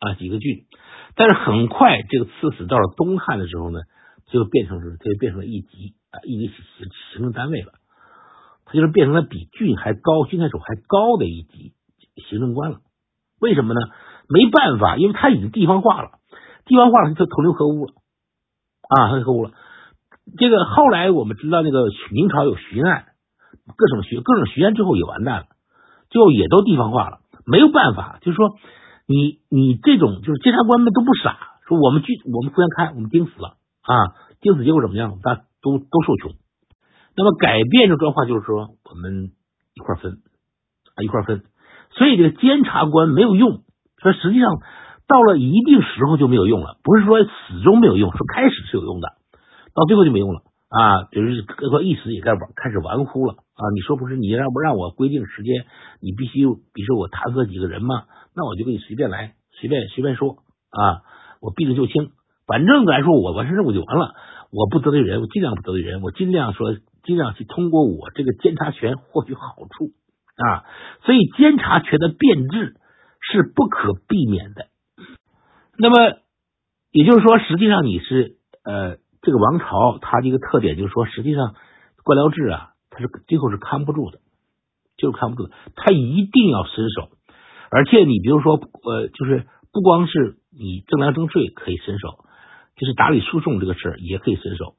[0.00, 0.66] 啊几个郡，
[1.14, 3.78] 但是很快这个刺史到了东汉的时候呢，
[4.26, 6.52] 就变成是他就变成了一级啊一级
[7.12, 7.72] 行政单位了，
[8.66, 11.72] 他就是变成了比郡还高郡太守还高的一级
[12.28, 12.80] 行政官了。
[13.40, 13.80] 为什么呢？
[14.28, 16.18] 没办法，因为他已经地方化了，
[16.64, 17.92] 地方化了他就同流合污了
[18.88, 19.52] 啊，同流合污了。
[20.36, 23.04] 这个后来我们知道，那个明朝有巡案，
[23.76, 25.46] 各种巡各种巡案之后也完蛋了，
[26.10, 28.56] 最后也都地方化了，没有办法，就是说
[29.06, 33.94] 你你这种就是监察官们都不傻，说我们去我们互相看，我们盯死了啊，
[34.40, 35.20] 盯死结果怎么样？
[35.22, 36.32] 大家都都受穷。
[37.16, 39.32] 那么改变这状况就是说，我们
[39.74, 40.12] 一块分
[40.94, 41.42] 啊一块分，
[41.90, 43.62] 所以这个监察官没有用，
[44.02, 44.60] 说实际上
[45.08, 49.08] 到了一定时候就没有用了，不是说始终没有用，说开始是有用的。
[49.74, 51.04] 到最后就没用了啊！
[51.10, 53.62] 比如各个意思也该玩，开始玩忽了啊！
[53.74, 55.66] 你说不是你让不让我规定时间？
[56.00, 60.36] 你必须，比如说我弹劾几个人嘛，那我就给你随便来，随便随便说
[60.70, 61.04] 啊！
[61.42, 62.08] 我避重就轻，
[62.46, 64.14] 反正来说我完成任务就完了，
[64.50, 66.72] 我不得罪人，我尽量不得罪人，我尽量说
[67.06, 69.92] 尽量去通过我这个监察权获取好处
[70.36, 70.64] 啊！
[71.04, 72.74] 所以监察权的变质
[73.20, 74.66] 是不可避免的。
[75.78, 76.18] 那么
[76.90, 78.98] 也就是说，实际上你是呃。
[79.22, 81.56] 这个王朝，它的一个特点就是说，实际上
[82.04, 84.20] 官僚制啊，它是最后是看不住的，
[84.96, 85.52] 就是看不住的。
[85.74, 87.10] 他一定要伸手，
[87.68, 92.22] 而且你比如说，呃，就是不光是你征粮征税可以伸手，
[92.76, 94.76] 就是打理诉讼这个事儿也可以伸手。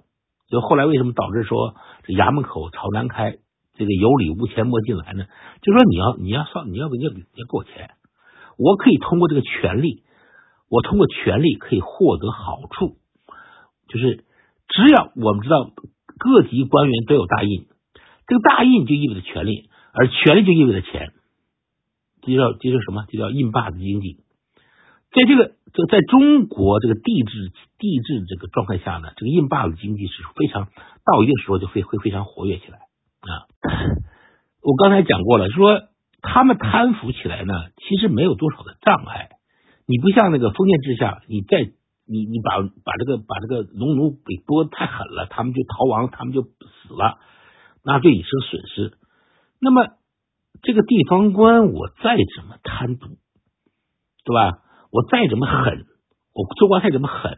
[0.49, 3.37] 就后来为什么导致说这衙门口朝南开，
[3.75, 5.25] 这个有理无钱莫进来呢？
[5.61, 7.91] 就说你要你要上你要你要你要给我钱，
[8.57, 10.03] 我可以通过这个权利，
[10.69, 12.97] 我通过权利可以获得好处，
[13.87, 14.23] 就是。
[14.69, 15.71] 只要我们知道
[16.19, 17.67] 各级官员都有大印，
[18.27, 21.13] 这个大印就意味着权力，而权力就意味着钱，
[22.21, 23.05] 这叫这叫什么？
[23.07, 24.17] 这叫印把子经济。
[25.11, 30.67] 在这个就在中国这个地质地质这个状态下呢，这个印巴的经济是非常
[31.05, 32.77] 到一定时候就会会非常活跃起来
[33.21, 33.47] 啊。
[34.61, 35.83] 我刚才讲过了，说
[36.21, 39.29] 他们贪腐起来呢，其实没有多少的障碍。
[39.85, 41.71] 你不像那个封建制下，你在
[42.05, 47.19] 你你把把这个把这个农奴给剥太狠了，他们就逃亡，他们就死了，
[47.83, 48.97] 那对你是个损失。
[49.61, 49.87] 那么
[50.61, 53.17] 这个地方官，我再怎么贪渎，
[54.25, 54.59] 对吧？
[54.91, 55.85] 我再怎么狠，
[56.33, 57.37] 我做官再怎么狠，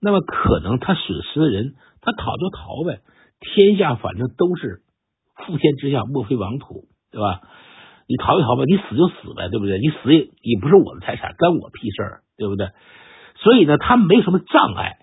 [0.00, 3.00] 那么可能他损失的人，他逃就逃呗。
[3.40, 4.82] 天下反正都是
[5.36, 7.40] 覆天之下，莫非王土，对吧？
[8.08, 9.78] 你逃一逃吧，你死就死呗，对不对？
[9.78, 12.70] 你死也也不是我的财产，关我屁事儿，对不对？
[13.36, 14.98] 所以呢，他没有什么障碍。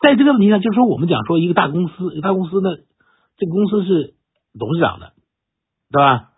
[0.00, 2.70] 在这个问题上，就是说，我们讲说一个大公司，一个大公司呢，
[3.36, 4.14] 这个公司是
[4.58, 5.12] 董事长的，
[5.92, 6.30] 对吧？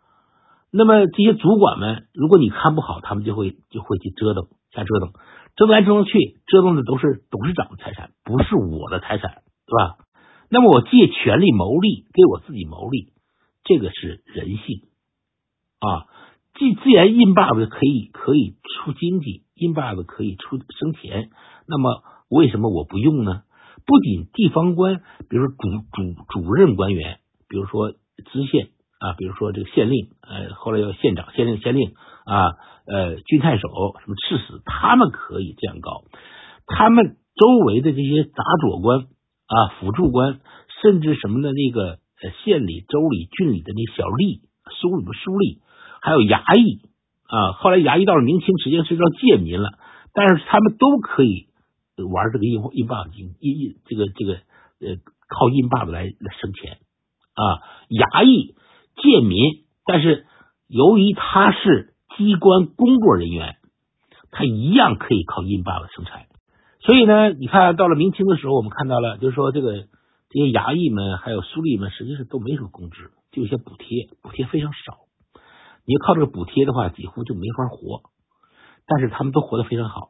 [0.70, 5.12] 那么这些主管们，如果你看不好，他们就会就会去折腾，瞎折腾，
[5.56, 9.98] 折腾来折腾去，折腾的都是董事长的财产，不是我的财产，对吧？
[10.50, 13.12] 那么我借权力谋利，给我自己谋利，
[13.64, 14.88] 这个是人性
[15.78, 16.06] 啊。
[16.58, 21.30] 既既然印爸爸可以可以出经济，印爸爸可以出生钱，
[21.66, 23.42] 那么为什么我不用呢？
[23.86, 28.70] 不仅地方官，比如说主主主任官员，比如说知县。
[29.02, 31.92] 啊，比如说这个县令，呃，后来要县长、县令、县令
[32.24, 32.56] 啊，
[32.86, 33.68] 呃，郡太守
[34.04, 36.04] 什么刺史，他们可以这样搞。
[36.66, 40.40] 他们周围的这些杂佐官啊、辅助官，
[40.80, 41.98] 甚至什么的那个
[42.44, 44.40] 县里、州里、郡里的那小吏、
[44.80, 45.58] 书里的书吏，
[46.00, 46.82] 还有衙役
[47.26, 47.52] 啊。
[47.52, 49.78] 后来衙役到了明清，实际上是叫贱民了，
[50.14, 51.48] 但是他们都可以
[51.96, 54.96] 玩这个印印爸爸经印印这个这个呃
[55.28, 56.78] 靠印爸爸来来生钱
[57.34, 58.54] 啊，衙役。
[58.94, 60.26] 贱民，但是
[60.68, 63.56] 由于他是机关工作人员，
[64.30, 66.28] 他一样可以靠印爸爸生财。
[66.80, 69.72] 所以呢，你看到了明清的时候，我们看到了，就是说这个
[70.30, 72.96] 这些衙役们还有书吏们，实际上都没什么工资，
[73.30, 74.98] 就一些补贴，补贴非常少。
[75.86, 78.02] 你要靠这个补贴的话，几乎就没法活。
[78.86, 80.08] 但是他们都活得非常好，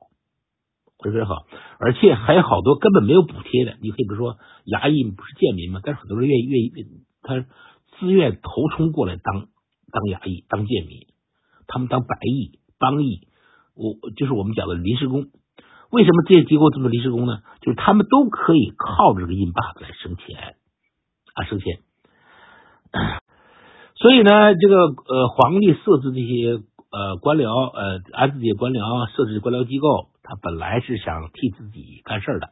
[0.99, 1.47] 活得非常好，
[1.79, 3.77] 而且还有好多根本没有补贴的。
[3.81, 5.81] 你可以比如说衙役不是贱民吗？
[5.83, 6.73] 但是很多人愿意愿意
[7.23, 7.45] 他。
[8.01, 9.47] 自愿投冲过来当
[9.93, 11.07] 当衙役、当贱民，
[11.73, 13.27] 他们当白役、帮役，
[13.75, 15.29] 我就是我们讲的临时工。
[15.91, 17.39] 为什么这些机构这么临时工呢？
[17.63, 20.57] 就是他们都可以靠着这个印巴子来生钱
[21.33, 21.81] 啊，生钱。
[23.97, 32.51] 所以呢，这个呃，皇帝设置这些呃官僚呃安置这些官僚，设置官僚机构，他本来是想替自己干事的，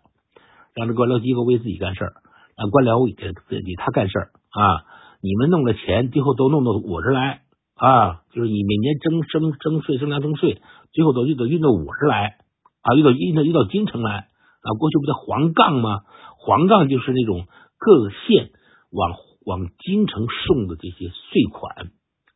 [0.74, 2.12] 让这官僚机构为自己干事
[2.56, 4.18] 让官僚给给他干事
[4.50, 4.84] 啊。
[5.22, 7.42] 你们弄的钱，最后都弄到我这来
[7.80, 8.20] 啊！
[8.30, 10.60] 就是你每年征征征税、征粮征税，
[10.92, 12.36] 最后都运到运到我这来
[12.82, 14.28] 啊，运到运到运到京城来
[14.60, 14.68] 啊。
[14.78, 16.00] 过去不叫黄杠吗？
[16.36, 17.46] 黄杠就是那种
[17.78, 18.50] 各个县
[18.90, 19.12] 往
[19.46, 21.74] 往京城送的这些税款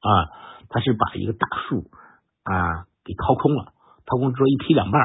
[0.00, 0.08] 啊，
[0.70, 1.90] 他是把一个大树
[2.42, 3.72] 啊给掏空了，
[4.06, 5.02] 掏空之后一劈两半，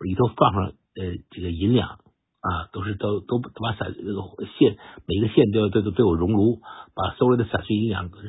[0.00, 1.98] 里头放上呃这个银两。
[2.40, 4.16] 啊，都是都都都把散这个
[4.56, 6.60] 线每个线都要都都都有熔炉，
[6.96, 8.24] 把所有的散碎银两把它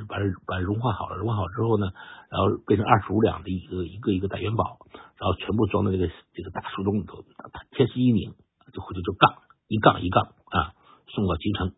[0.46, 1.94] 把它融化好了，融化好之后呢，
[2.30, 4.80] 然后变成二十五两的一个一个一个大元宝，
[5.16, 7.24] 然后全部装在这个这个大树洞里头，
[7.72, 8.34] 天时一拧，
[8.74, 9.32] 就回去就杠
[9.70, 10.76] 一杠一杠啊，
[11.08, 11.72] 送到京城。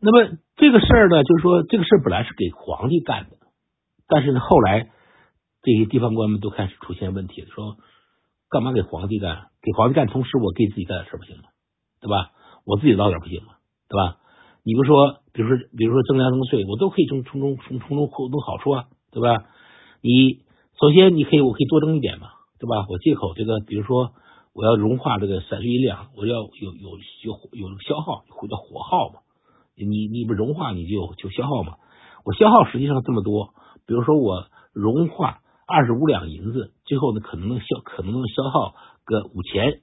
[0.00, 3.38] 那么这个事儿呢，就是说这个事儿本来是给皇帝干的，
[4.06, 4.90] 但是呢后来
[5.62, 7.78] 这些地方官们都开始出现问题，说。
[8.50, 9.48] 干嘛给皇帝干？
[9.60, 11.44] 给皇帝干，同时我给自己干点事不行吗？
[12.00, 12.30] 对吧？
[12.64, 13.60] 我自己捞点不行吗？
[13.88, 14.16] 对吧？
[14.64, 19.44] 你不说，比如说，比如说征粮征税，我都可以从从中从从中获得好处啊，对吧？
[20.00, 20.40] 你
[20.80, 22.86] 首先你可以，我可以多征一点嘛，对吧？
[22.88, 24.12] 我借口这个，比如说
[24.54, 26.98] 我要融化这个散碎银两，我要有有
[27.52, 29.20] 有有消耗，回到火耗嘛。
[29.76, 31.76] 你你不融化，你就就消耗嘛。
[32.24, 33.52] 我消耗实际上这么多，
[33.86, 35.40] 比如说我融化。
[35.68, 39.82] 二十五两银子，最后呢可能能消，可能能消耗个五钱，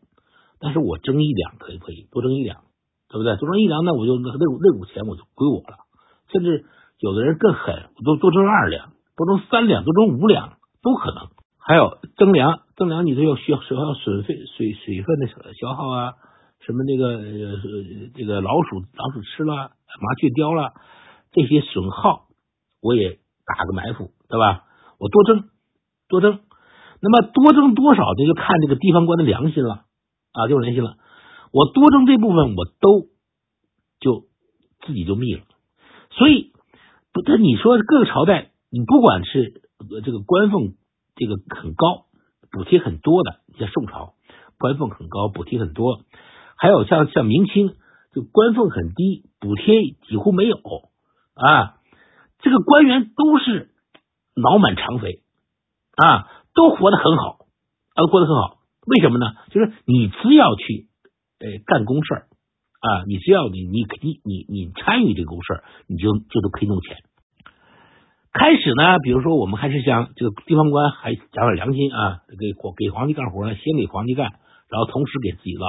[0.60, 2.08] 但是我争一两可以不可以？
[2.12, 2.64] 多争一两，
[3.08, 3.38] 对不对？
[3.38, 5.86] 多争一两，那我就那那那五钱我就归我了。
[6.34, 6.66] 甚至
[6.98, 11.30] 有的人更狠，我多多争二两，多争三两，多争五两都可能。
[11.60, 16.14] 还有增粮，增粮你都要需要需要水费水水分的消耗啊，
[16.66, 17.22] 什么那个
[18.16, 20.74] 这个老鼠老鼠吃了，麻雀叼了，
[21.32, 22.26] 这些损耗
[22.82, 24.64] 我也打个埋伏，对吧？
[24.98, 25.50] 我多挣。
[26.08, 26.40] 多征，
[27.02, 29.86] 那么多征多少，这就看这个地方官的良心了
[30.32, 30.98] 啊，就是良心了。
[31.52, 33.08] 我多征这部分，我都
[34.00, 34.26] 就
[34.86, 35.42] 自己就密了。
[36.12, 36.52] 所以，
[37.14, 39.62] 不，他你说各个朝代，你不管是
[40.04, 40.76] 这个官俸
[41.16, 42.06] 这个很高，
[42.52, 44.14] 补贴很多的，像宋朝
[44.58, 46.04] 官俸很高，补贴很多；
[46.58, 47.76] 还有像像明清，
[48.14, 50.58] 就官俸很低，补贴几乎没有
[51.36, 51.78] 啊。
[52.40, 53.72] 这个官员都是
[54.36, 55.22] 脑满肠肥
[55.96, 57.46] 啊，都活得很好
[57.96, 58.58] 啊，活得很好。
[58.88, 59.26] 为什么呢？
[59.50, 60.88] 就是你只要去
[61.40, 62.28] 呃干公事儿
[62.82, 66.98] 啊，你只要你你你你你参与这个公事儿，你就就都可以弄钱。
[68.32, 74.34] 开始呢，比如说我们还是想这个地方官还讲点良心啊，给给皇帝干活呢，先给皇帝干，
[74.70, 75.68] 然后同时给自己捞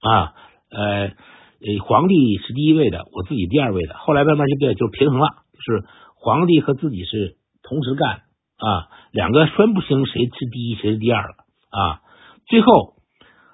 [0.00, 0.32] 啊，
[0.70, 1.12] 呃
[1.60, 3.94] 呃，皇帝是第一位的，我自己第二位的。
[3.94, 5.84] 后来慢慢就变就平衡了，就是
[6.16, 8.22] 皇帝和自己是同时干
[8.58, 11.34] 啊，两个分不清谁是第一谁是第二了
[11.70, 12.02] 啊。
[12.46, 12.66] 最后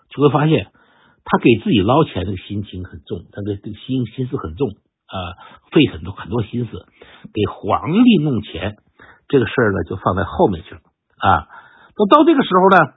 [0.09, 0.73] 就会发现，
[1.25, 5.17] 他给自己捞钱的心情很重，他的这个心心思很重啊，
[5.73, 6.87] 费很多很多心思
[7.33, 8.77] 给皇帝弄钱，
[9.29, 10.81] 这个事儿呢就放在后面去了
[11.19, 11.49] 啊。
[11.97, 12.95] 到到这个时候呢，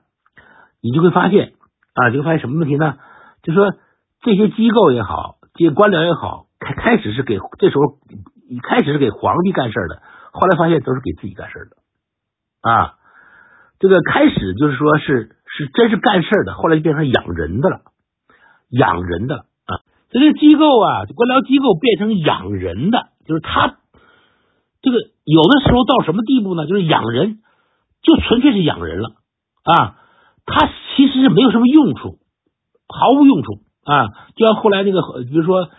[0.82, 1.54] 你就会发现
[1.94, 2.96] 啊，就会发现什么问题呢？
[3.44, 3.74] 就说
[4.22, 8.00] 这些机构也好，这些官僚也好，开开始是给这时候
[8.50, 11.78] 一开始是给皇帝干事的，后来发现都是给自己干事的
[12.68, 12.94] 啊。
[13.80, 15.34] 这个开始就是说是。
[15.50, 17.82] 是真是干事的，后来就变成养人的了，
[18.70, 23.78] 养人的啊，这个机构啊，官僚机构变成养人的，就是他
[24.84, 26.68] 这个有的时候到什么地步呢？
[26.68, 27.40] 就是养人
[28.04, 29.10] 就纯粹是养人了
[29.64, 29.98] 啊，
[30.46, 32.20] 他其实是没有什么用处，
[32.88, 33.54] 毫无用处
[33.84, 34.10] 啊。
[34.36, 35.70] 就像后来那个，比如说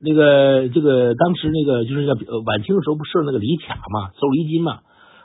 [0.00, 2.06] 那个这个当时那个就是
[2.44, 4.80] 晚清的时候不设那个礼卡嘛，收礼金嘛。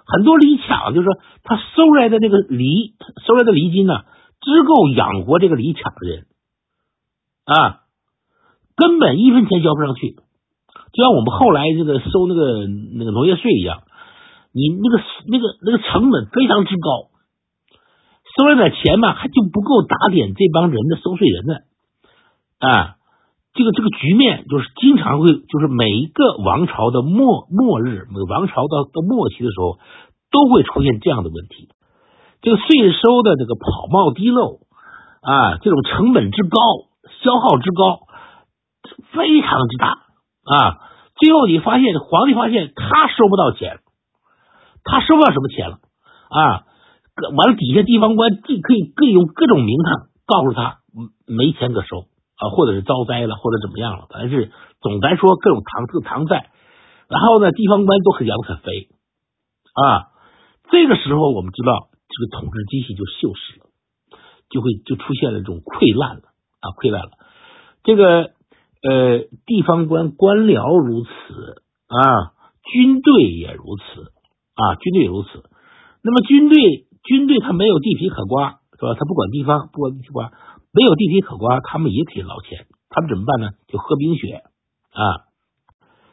[0.05, 1.13] 很多礼卡就是说，
[1.43, 4.03] 他收来的那个礼，收来的礼金呢，
[4.41, 6.25] 只够养活这个礼卡的人
[7.45, 7.81] 啊，
[8.75, 10.15] 根本一分钱交不上去。
[10.93, 13.83] 就像我们后来这个收那个那个农业税一样，
[14.53, 17.09] 你那个那个那个成本非常之高，
[18.37, 21.63] 收来点钱嘛，还就不够打点这帮人的收税人的
[22.59, 22.95] 啊。
[23.53, 29.77] 这个这个局面就是经常会，就是每一个王朝的末末日，每个王朝到到末期的时候，
[30.31, 31.69] 都会出现这样的问题。
[32.41, 34.59] 这个税收的这个跑冒滴漏
[35.21, 36.57] 啊，这种成本之高，
[37.21, 38.07] 消耗之高，
[39.13, 39.87] 非常之大
[40.43, 40.81] 啊。
[41.15, 43.79] 最后你发现，皇帝发现他收不到钱，
[44.83, 45.77] 他收不到什么钱了
[46.29, 46.65] 啊。
[47.37, 50.79] 完了，底下地方官既可以可以用各种名堂告诉他，
[51.27, 52.05] 没钱可收。
[52.35, 56.49] 啊，或者是遭灾了，或者怎么样了，反正是总来说各种搪这搪债，
[57.07, 58.89] 然后呢，地方官都很养很肥
[59.73, 60.09] 啊。
[60.71, 63.69] 这个时候，我们知道这个统治机器就锈蚀了，
[64.49, 66.23] 就会就出现了这种溃烂了
[66.59, 67.11] 啊，溃烂了。
[67.83, 68.31] 这个
[68.81, 71.09] 呃，地方官官僚如此
[71.87, 74.11] 啊，军队也如此
[74.55, 75.29] 啊，军队也如此。
[76.01, 78.95] 那么军队军队他没有地皮可刮，是吧？
[78.97, 80.33] 他不管地方，不管地皮刮。
[80.73, 82.65] 没有地皮可刮，他们也可以捞钱。
[82.89, 83.51] 他们怎么办呢？
[83.67, 84.43] 就喝冰雪
[84.89, 85.29] 啊！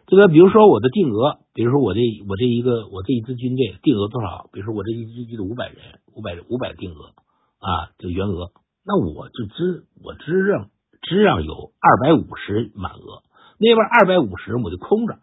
[0.07, 4.51] 这个，比如说我的定额，比如说我这我这一个我这一支军队定额多少？
[4.53, 7.15] 比如说我这一支军队五百人，五百五百定额
[7.59, 8.51] 啊，这原额，
[8.85, 10.69] 那我就支我支让
[11.01, 13.23] 支让有二百五十满额，
[13.59, 15.19] 那边二百五十我就空着，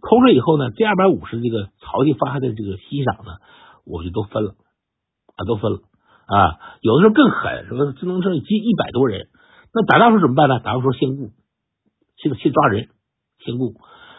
[0.00, 3.38] 空着以后呢，这二百五十这个朝廷发的这个息赏呢，
[3.84, 4.56] 我就都分了
[5.36, 5.80] 啊，都分了。
[6.26, 9.28] 啊，有的时候更狠，什么自行车接一百多人，
[9.72, 10.58] 那打仗时候怎么办呢？
[10.58, 11.30] 打仗时候先雇，
[12.16, 12.88] 先先抓人，
[13.38, 13.74] 先雇。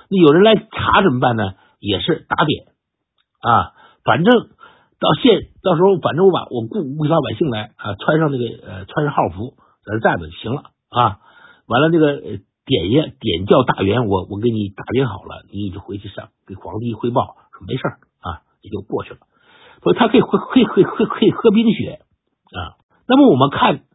[0.09, 1.43] 那有人来查怎么办呢？
[1.79, 2.65] 也是打点
[3.41, 4.33] 啊，反正
[4.99, 11.19] 到县到时候，反正我把我雇雇老百姓来啊，穿上那个呃穿上号服在这站着就行了啊。
[11.67, 12.21] 完了那个
[12.65, 17.83] 点也点叫大员，我我给你打点好了，你就回去上给皇帝汇报，说没事
[18.21, 19.19] 啊，也就过去了。
[19.87, 22.01] 所以他可以喝，可以可以喝，可以喝冰雪
[22.51, 22.75] 啊。
[23.07, 23.85] 那么我们看，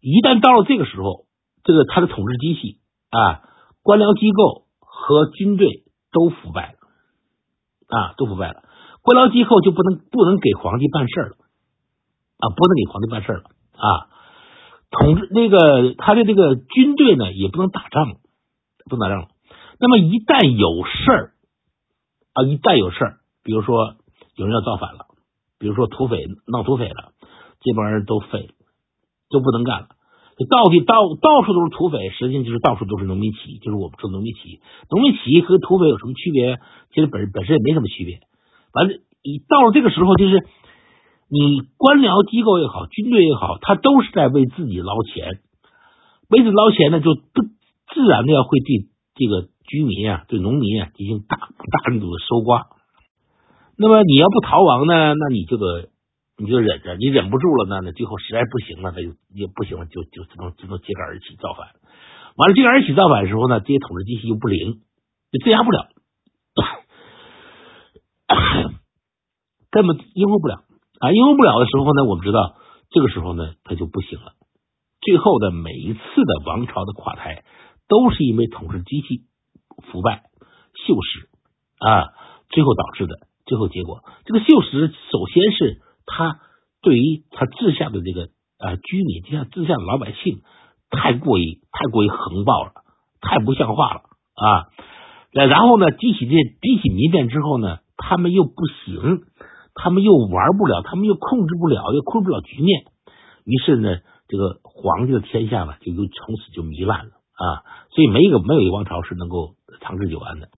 [0.00, 1.26] 一旦到了这个时候，
[1.64, 2.78] 这个他的统治机器
[3.10, 3.42] 啊，
[3.82, 8.62] 官僚机构和军队都腐败了啊，都腐败了。
[9.02, 11.36] 官僚机构就不能不能给皇帝办事了
[12.38, 13.42] 啊，不能给皇帝办事了
[13.74, 14.06] 啊。
[14.92, 18.18] 统治那个他的这个军队呢，也不能打仗，
[18.88, 19.28] 不能打仗了。
[19.80, 21.32] 那么一旦有事儿
[22.34, 23.96] 啊，一旦有事儿，比如说
[24.36, 25.06] 有人要造反了。
[25.64, 27.16] 比如说土匪闹土匪了，
[27.62, 28.52] 这帮人都废了，
[29.30, 29.88] 就不能干了。
[30.50, 34.60] 到底到到处都是土匪，实际上就是到处都是农民起义，就是我们说农民起义。
[34.90, 36.58] 农民起义和土匪有什么区别？
[36.92, 38.20] 其实本本身也没什么区别。
[38.74, 40.44] 反正你到了这个时候，就是
[41.30, 45.40] 你官僚机构也好，军队也好，他都是在为自己捞钱。
[46.28, 47.40] 为自己捞钱呢，就不
[47.94, 48.84] 自然的要会对
[49.14, 52.66] 这个居民啊，对农民啊进行大大力度的搜刮。
[53.76, 55.14] 那么你要不逃亡呢？
[55.14, 55.88] 那你这个
[56.36, 61.68] 你就忍着，你忍不住了呢，那最后实在不行了，那就也不行了，就就只能只能揭竿而起造反。
[62.36, 64.80] 完了，揭竿而起造反的时候呢，这些统治机器又不灵，
[65.32, 65.88] 就镇压不了，
[69.70, 70.62] 根本应付不了
[71.00, 71.10] 啊！
[71.10, 72.56] 应付不了的时候呢，我们知道
[72.90, 74.34] 这个时候呢，他就不行了。
[75.00, 77.44] 最后的每一次的王朝的垮台，
[77.88, 79.24] 都是因为统治机器
[79.90, 80.22] 腐败、
[80.86, 81.26] 锈蚀
[81.78, 82.12] 啊，
[82.50, 83.18] 最后导致的。
[83.46, 86.40] 最后结果，这个锈蚀首先是他
[86.82, 90.42] 对于他治下的这个啊居民，就像治下的老百姓，
[90.90, 92.72] 太过于太过于横暴了，
[93.20, 94.00] 太不像话了
[94.34, 94.68] 啊。
[95.32, 98.52] 然后呢，激起这激起民变之后呢，他们又不
[98.84, 99.22] 行，
[99.74, 102.84] 他们又玩不了，他们又控制不了，又控制不了局面。
[103.44, 107.66] 于是呢，这个皇帝的天下呢，就又从此就糜烂了啊。
[107.90, 110.48] 所以没一个没有一个王朝是能够长治久安的。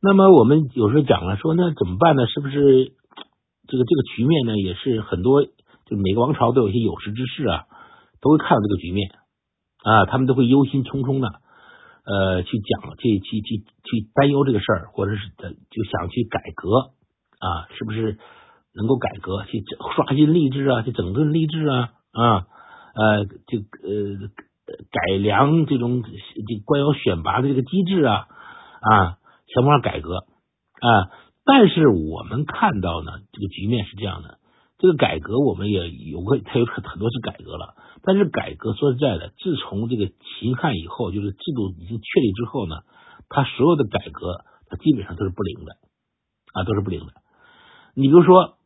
[0.00, 2.26] 那么我们有时候讲了说，那怎么办呢？
[2.28, 2.92] 是不是
[3.66, 4.56] 这个这个局面呢？
[4.56, 7.66] 也是很多，就每个王朝都有一些有识之士啊，
[8.20, 9.10] 都会看到这个局面
[9.82, 11.28] 啊，他们都会忧心忡忡的，
[12.04, 16.92] 呃，去讲，去去去去担忧这个事儿，或者是就想去改革
[17.40, 18.18] 啊，是不是
[18.74, 19.64] 能够改革，去
[19.96, 22.46] 刷新吏治啊，去整顿吏治啊啊，
[22.94, 24.30] 呃，这呃
[24.92, 28.28] 改良这种这官僚选拔的这个机制啊
[28.80, 29.18] 啊。
[29.60, 30.26] 想办法改革
[30.80, 31.10] 啊！
[31.44, 34.38] 但是我们看到呢，这个局面是这样的：
[34.78, 37.74] 这个改革我们也有过，它有很很多次改革了。
[38.02, 42.76] 但是改革说实在的，自从这个秦汉以后，就是制度已经确立之后呢，
[43.28, 45.72] 它所有的改革，它基本上都是不灵的
[46.52, 47.14] 啊，都是不灵的。
[47.94, 48.58] 你比如说，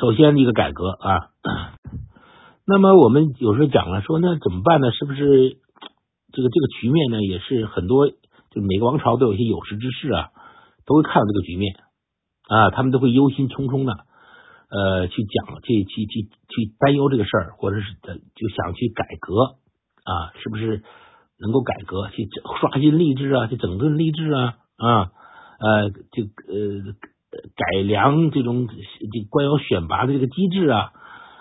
[0.00, 1.30] 首先一个改革啊，
[2.64, 4.92] 那么我们有时候讲了说，那怎么办呢？
[4.92, 5.58] 是不是
[6.32, 8.08] 这个这个局面呢，也是很多。
[8.54, 10.30] 就每个王朝都有一些有识之士啊，
[10.84, 11.74] 都会看到这个局面
[12.48, 13.92] 啊，他们都会忧心忡忡的，
[14.68, 17.94] 呃，去讲，去去去去担忧这个事儿，或者是
[18.34, 19.56] 就想去改革
[20.04, 20.82] 啊，是不是
[21.38, 22.28] 能够改革，去
[22.60, 25.10] 刷新吏治啊，去整顿吏治啊啊，
[25.58, 26.92] 呃，这呃
[27.56, 30.92] 改良这种这官僚选拔的这个机制啊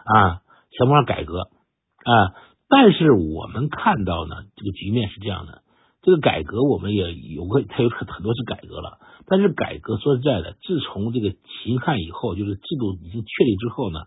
[0.05, 0.41] 啊，
[0.77, 2.33] 想办法改革啊，
[2.69, 5.63] 但是我们看到呢，这个局面是这样的。
[6.01, 8.99] 这个改革我们也有过，它有很很多次改革了。
[9.27, 13.99] 但是改革说实在的，自从这个秦汉以后，就是制度已经确立之后呢，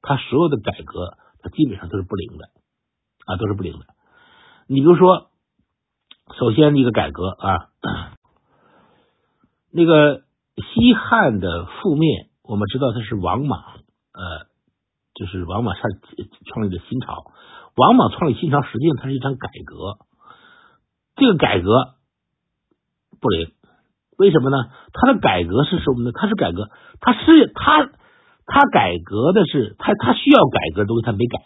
[0.00, 2.46] 它所有的改革，它基本上都是不灵的
[3.26, 3.86] 啊，都是不灵的。
[4.68, 5.30] 你比如说，
[6.38, 7.68] 首先一个改革啊，
[9.72, 10.22] 那个
[10.56, 13.60] 西汉的覆灭，我们知道它是王莽，
[14.12, 14.46] 呃，
[15.14, 15.90] 就是王莽创
[16.46, 17.24] 创立的新朝。
[17.74, 19.98] 王莽创立新朝，实际上它是一场改革。
[21.16, 21.68] 这个改革
[23.20, 23.52] 不灵，
[24.16, 24.56] 为什么呢？
[24.94, 26.12] 他的改革是什么呢？
[26.14, 27.90] 他是改革，他是他
[28.46, 31.38] 他改革的是他他需要改革的东西他没改，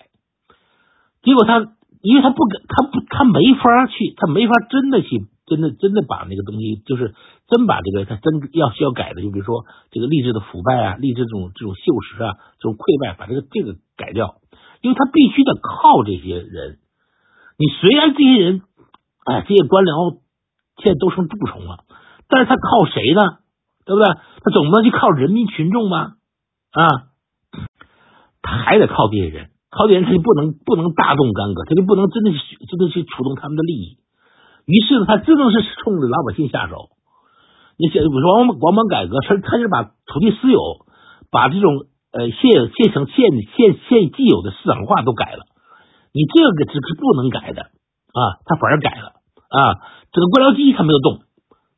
[1.23, 7.15] 结果他因为他不改，他不他没法去，他没法真的去真的真的把那个东西，就是
[7.49, 14.37] 真把这个他真要需要改的，就比如说这个吏治的腐败啊，吏治这种这种锈蚀啊，这种溃败，把这个这个改掉，
[14.83, 16.79] 因为他必须得靠这些人。
[17.59, 18.63] 你虽然这些人。
[19.25, 20.21] 哎，这些官僚
[20.83, 21.85] 现在都成蛀虫了，
[22.29, 23.45] 但是他靠谁呢？
[23.85, 24.09] 对不对？
[24.43, 26.17] 他总不能去靠人民群众吧？
[26.73, 27.13] 啊，
[28.43, 33.99] 他还得靠这些人，靠这些人他就不能不能大动干戈，他就不能真的去真的去触动他们的利益。
[34.67, 36.89] 于是呢，他只能是冲着老百姓下手。
[37.77, 40.61] 你像王王莽改革，他他是把土地私有，
[41.31, 43.17] 把这种呃现现成现
[43.57, 45.45] 现现既有的市场化都改了。
[46.13, 47.71] 你这个是是不能改的。
[48.15, 49.19] 啊，他反而改了
[49.51, 49.59] 啊，
[50.13, 51.27] 这个官僚机他没有动，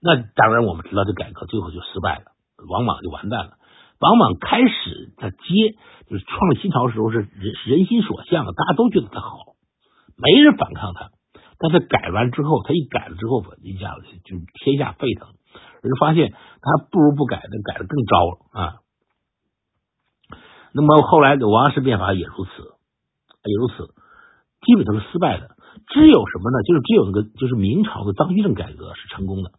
[0.00, 2.36] 那当然我们知道这改革最后就失败了，
[2.68, 3.56] 王莽就完蛋了。
[3.98, 5.72] 王莽开始他接
[6.06, 9.56] 就是创新朝的时候是人人心所向，大家都觉得他好，
[10.16, 11.10] 没人反抗他。
[11.58, 15.32] 但是改完之后，他一改了之后吧，一下子就天下沸腾，
[15.80, 18.74] 人发现他不如不改，那改的更糟了啊。
[20.74, 22.50] 那么后来的王安石变法也如此，
[23.44, 23.94] 也如此，
[24.66, 25.55] 基本都是失败的。
[25.88, 26.62] 只有什么呢？
[26.66, 29.50] 就是只有那个，就是明朝的张居正改革是成功的。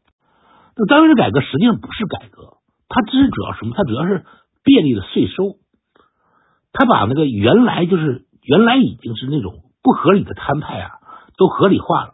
[0.76, 2.58] 那张居正改革实际上不是改革，
[2.90, 3.74] 它只是主要什么？
[3.76, 4.26] 它主要是
[4.64, 5.58] 便利了税收。
[6.74, 10.92] 他把那个原来就是原来已经是那种不合理的摊派啊，
[11.38, 12.14] 都合理化了。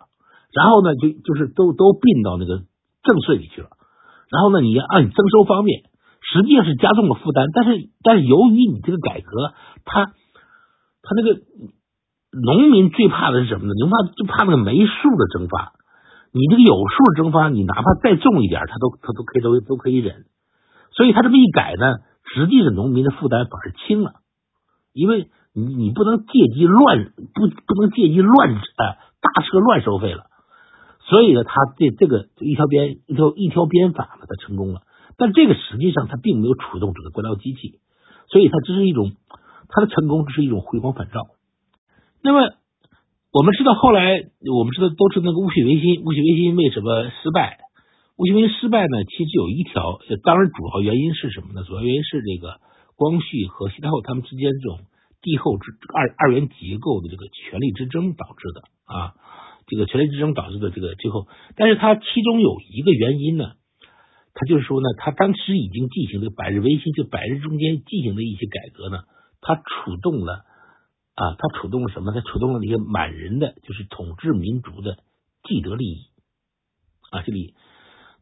[0.53, 2.63] 然后呢，就就是都都并到那个
[3.03, 3.69] 正税里去了。
[4.29, 5.83] 然后呢，你要按征收方面，
[6.21, 7.47] 实际上是加重了负担。
[7.53, 9.53] 但是但是由于你这个改革，
[9.85, 11.41] 它它那个。
[12.33, 13.73] 农民最怕的是什么呢？
[13.79, 15.73] 农怕就怕那个没数的征发，
[16.31, 20.25] 你这个有数征发，你哪怕再重一点，他都他都可以都都可以忍。
[20.91, 21.97] 所以他这么一改呢，
[22.33, 24.13] 实际的农民的负担反而轻了
[24.93, 30.25] 因为你你不能借机乱不不能借机乱呃大车乱收费了，
[31.09, 34.81] 所以呢，他这这个一条鞭一条一条鞭法呢，他成功了。
[35.17, 37.79] 但这个实际上他并没有触动整个官僚机器，
[38.27, 39.11] 所以他只是一种
[39.69, 41.21] 他的成功只是一种回光返照。
[42.23, 42.39] 那么
[43.33, 47.59] 我们知道后来我们知道都是那个戊戌维新，戊戌维新为什么失败？
[48.15, 49.03] 戊戌维新失败呢？
[49.03, 51.63] 其实有一条，当然主要原因是什么呢？
[51.67, 52.61] 主要原因是这个
[52.95, 54.79] 光绪和西太后他们之间这种
[55.21, 59.13] 帝后之二二元结构的这个权力之争导致的啊，
[59.67, 63.53] 这个权力之争导致的这个最后，但是它其中有一个原因呢。
[64.35, 69.03] 他就是说呢，他当时已经进行的百日维新，就百日中间进行的一些改革呢，
[69.41, 70.41] 他触动了
[71.15, 72.11] 啊，他触动了什么？
[72.11, 74.97] 他触动了那些满人的，就是统治民族的
[75.43, 76.07] 既得利益
[77.11, 77.53] 啊，这里。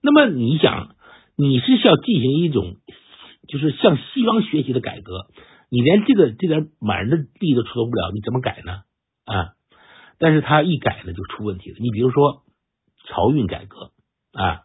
[0.02, 0.96] 那么你想，
[1.36, 2.76] 你是需要进行一种
[3.48, 5.28] 就是向西方学习的改革，
[5.70, 8.84] 你连这个这点满人的利益都触动不了，你怎么改呢？
[9.26, 9.54] 啊，
[10.20, 11.78] 但是他一改呢就出问题了。
[11.80, 12.44] 你比如说
[13.08, 13.92] 漕运改革
[14.34, 14.62] 啊。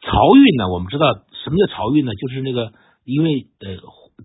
[0.00, 0.70] 漕运呢？
[0.72, 2.14] 我们知道什么叫漕运呢？
[2.14, 2.72] 就是那个，
[3.04, 3.76] 因为呃，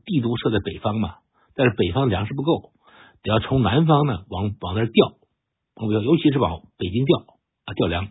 [0.05, 1.15] 帝都设在北方嘛，
[1.55, 2.71] 但是北方粮食不够，
[3.23, 5.15] 得要从南方呢往往那儿调，
[5.89, 7.17] 尤其是往北京调
[7.65, 8.09] 啊调粮。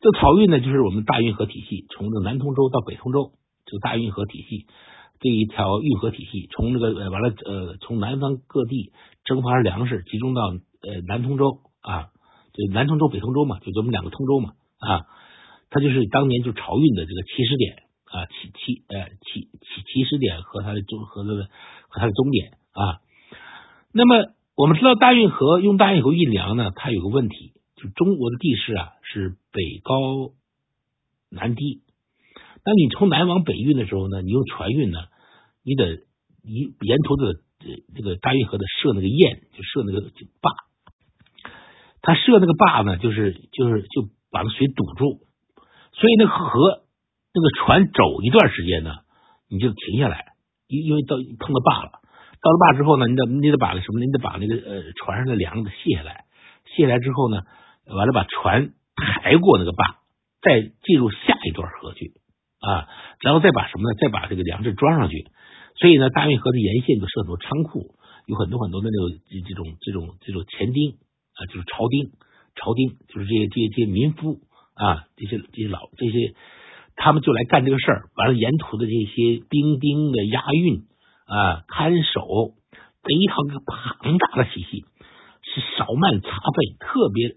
[0.00, 3.32] 这漕运呢，就是我们大运河体系，从这南通州到北通州，
[3.64, 4.66] 这个大运河体系
[5.18, 8.92] 这一条运河体系，从这个完了呃，从南方各地
[9.24, 10.42] 征发粮食，集中到
[10.82, 12.12] 呃南通州啊，
[12.52, 15.08] 就南通州、北通州嘛，就咱们两个通州嘛啊。
[15.70, 21.48] 它就是当年就漕运的这个起始点啊，起起呃起起起始点和它的中和它的
[21.88, 23.00] 和它的终点啊。
[23.96, 30.32] 那么我们知道大运河用大运河运粮呢，它有个问题，就中国的地势啊是北高
[31.30, 31.82] 南低。
[32.64, 34.98] 那你从南往北运的时候呢，你用船运呢，
[35.62, 36.02] 你得
[36.42, 37.34] 你沿途的
[37.94, 40.00] 这个大运河的设那个堰，就设那个
[40.40, 40.50] 坝。
[42.02, 45.20] 它设那个坝呢，就是就是就把那水堵住。
[45.92, 46.82] 所以那个河，
[47.32, 48.90] 那个船走一段时间呢，
[49.48, 50.34] 你就停下来，
[50.66, 52.00] 因因为到碰到坝了，
[52.44, 56.26] 到了坝之后呢，你得你得把那什么，你得把那个呃船上的梁子卸下来，
[56.76, 57.40] 卸下来之后呢，
[57.88, 60.04] 完了把船抬过那个坝，
[60.42, 62.12] 再进入下一段河去
[62.60, 62.86] 啊，
[63.20, 63.96] 然后再把什么呢？
[63.98, 65.24] 再把这个粮食装上去。
[65.80, 69.18] 所以呢，大运河的沿线就设很多仓库，有很多很多的那种
[69.48, 72.12] 这种这种这种钱丁啊，就是朝丁，
[72.54, 74.40] 朝丁就是这些这些这些民夫。
[74.74, 76.34] 啊，这些这些老这些，
[76.96, 78.10] 他们就来干这个事儿。
[78.16, 80.82] 完了，沿途的这些兵丁的押运
[81.26, 82.54] 啊、看守，
[83.02, 84.84] 这一套个庞大的体系，
[85.42, 87.28] 是少慢差费，特别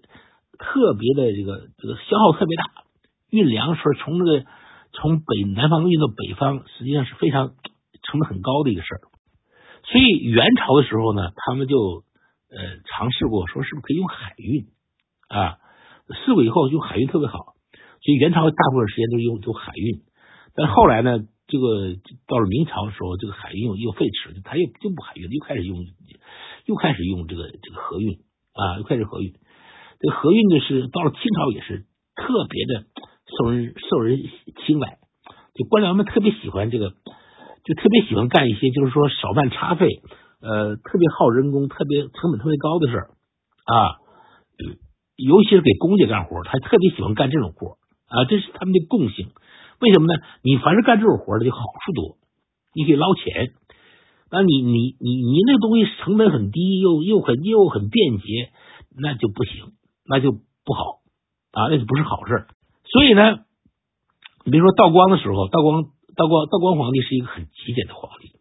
[0.58, 2.84] 特别的这个这个消耗特别大。
[3.30, 4.44] 运粮食从这个
[4.92, 7.54] 从北南方运到北方，实际上是非常
[8.02, 9.00] 成本很高的一个事儿。
[9.84, 12.04] 所以元朝的时候呢，他们就
[12.50, 14.66] 呃尝试过，说是不是可以用海运
[15.28, 15.58] 啊？
[16.24, 17.38] 试过以后，用海运特别好，
[18.00, 20.00] 所以元朝大部分时间都用用海运。
[20.54, 21.18] 但后来呢，
[21.48, 21.96] 这个
[22.28, 25.80] 到了明朝的时候，这个海运又又废止了，他又就不海运，又开始用
[26.66, 28.20] 又开始用这个这个河运
[28.52, 29.32] 啊，又开始河运。
[29.98, 32.84] 这个河运呢是到了清朝也是特别的
[33.38, 34.20] 受人受人
[34.66, 34.98] 青睐，
[35.54, 36.90] 就官僚们特别喜欢这个，
[37.64, 39.88] 就特别喜欢干一些就是说少办差费，
[40.40, 43.10] 呃，特别耗人工、特别成本特别高的事儿
[43.64, 43.96] 啊。
[45.16, 49.30] 尤其是给公家干活，他特别喜欢干这种活啊，这是他们的共性。
[49.80, 50.20] 为什么呢？
[50.42, 52.16] 你凡是干这种活的，就好处多，
[52.74, 53.52] 你可以捞钱。
[54.30, 58.52] 那你你你你那东西成本很低，又又很又很便捷，
[58.96, 59.72] 那就不行，
[60.04, 61.00] 那就不好
[61.52, 62.46] 啊，那就不是好事。
[62.84, 63.44] 所以呢，
[64.44, 65.84] 你比如说道光的时候，道光
[66.16, 68.32] 道光道光皇帝是一个很极简的皇帝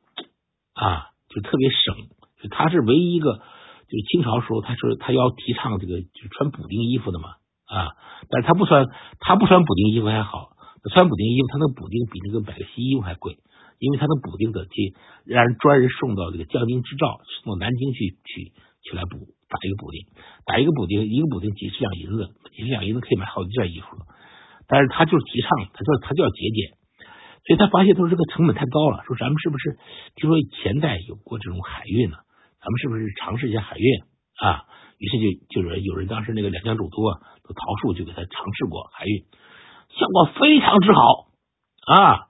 [0.74, 1.96] 啊，就特别省，
[2.42, 3.42] 就他是唯一一个。
[3.90, 7.96] 就清朝时候，他说他要提倡这个就穿补丁衣服的嘛啊，
[8.30, 8.86] 但他不穿
[9.22, 10.50] 他不穿补丁衣服还好，
[10.90, 13.38] 穿补丁衣服他那补丁比那个买个新衣服还贵，
[13.80, 14.94] 因为他那补丁得去
[15.26, 19.18] 让人专人送到这个江津织造，送到南京去去去来补
[19.50, 20.06] 打一个补丁，
[20.46, 23.88] 打一个补丁一个补丁几十两银子，几十两银子可以买好几件衣服。
[24.68, 26.76] 但是他就是提倡，他就他就要节俭，
[27.48, 29.80] 所以他发现他说这个成本太高了，说咱们是不是
[30.16, 32.18] 听说前代有过这种海运呢？
[32.60, 33.86] 咱们是不是尝试一下海运
[34.44, 34.68] 啊？
[35.00, 39.24] 于是就就是有人当时那个两江总督啊，都桃树就给他尝试过海运，
[40.00, 41.28] 效果非常之好
[41.88, 42.28] 啊！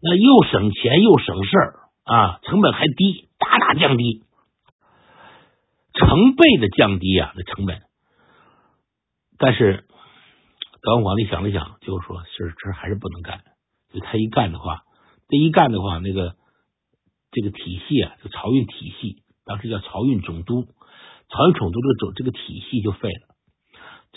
[0.00, 4.22] 那又省钱又省事儿啊，成本还低，大大降低，
[5.94, 7.82] 成倍的降低啊，那成本。
[9.38, 9.86] 但是
[10.82, 13.40] 道光皇帝想了想，就说是这还是不能干。
[13.92, 14.82] 就他一干的话，
[15.28, 16.36] 这一干的话，那个
[17.32, 19.22] 这个体系啊，就漕运体系。
[19.44, 20.66] 当时叫漕运总督，
[21.28, 23.27] 漕运总督这个总这个体系就废了。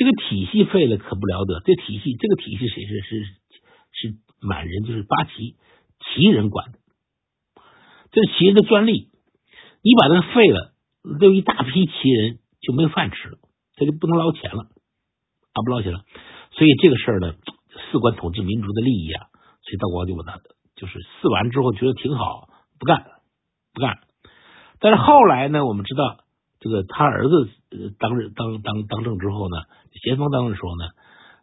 [0.01, 3.23] 这个体系废了可不了得，这体系这个体系谁是是
[3.91, 5.57] 是满人，就是八旗
[5.99, 6.79] 旗人管的，
[8.11, 9.11] 这是旗人的专利。
[9.83, 10.73] 你把它废了，
[11.19, 13.37] 对一大批旗人就没有饭吃了，
[13.75, 14.63] 他就不能捞钱了
[15.53, 16.03] 啊，不捞钱了。
[16.49, 17.35] 所以这个事儿呢，
[17.91, 19.27] 事关统治民族的利益啊，
[19.61, 20.41] 所以道光就把他
[20.75, 22.49] 就是试完之后觉得挺好，
[22.79, 23.05] 不干
[23.71, 23.99] 不干。
[24.79, 26.23] 但是后来呢，我们知道
[26.59, 27.51] 这个他儿子
[27.99, 29.57] 当日当当当政之后呢，
[30.03, 30.85] 咸丰当的时候呢，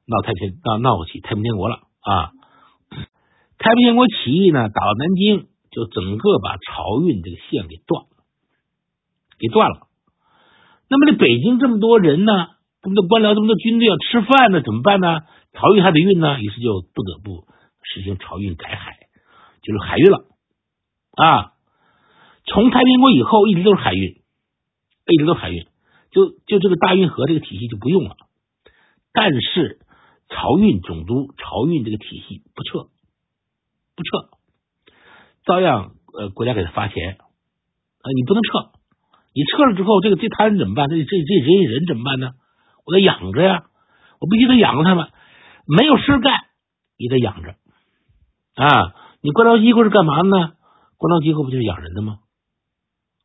[0.07, 2.33] 闹太平闹闹起太平天国了啊。
[3.59, 8.09] 太平天国起义呢，打到南京，就整个把漕运这个线给断了，
[9.39, 9.89] 给断了。
[10.89, 12.33] 那么这北京这么多人呢？
[12.81, 15.23] 这么多官僚，这么多军队要吃饭呢，怎么办呢？
[15.53, 17.49] 漕运还得运呢，于是就不得不
[17.83, 18.97] 实行漕运改海，
[19.63, 20.27] 就是海运了
[21.17, 21.53] 啊。
[22.47, 24.23] 从太平国以后，一直都是海运，
[25.07, 25.67] 一直都是海运，
[26.19, 28.17] 就就这个大运河这个体系就不用了。
[29.13, 29.79] 但是
[30.29, 32.89] 漕运总督、漕运这个体系不撤，
[33.97, 34.31] 不撤，
[35.45, 38.73] 照样呃国家给他发钱啊，你不能撤，
[39.35, 40.89] 你撤了之后，这个这摊子怎么办？
[40.89, 42.33] 这这这人人怎么办呢？
[42.85, 43.65] 我得养着呀，
[44.21, 45.09] 我必须得养着他们，
[45.67, 46.33] 没有事干
[46.97, 47.57] 也得养着
[48.55, 48.95] 啊。
[49.21, 50.53] 你官僚机构是干嘛呢？
[50.97, 52.19] 官僚机构不就是养人的吗？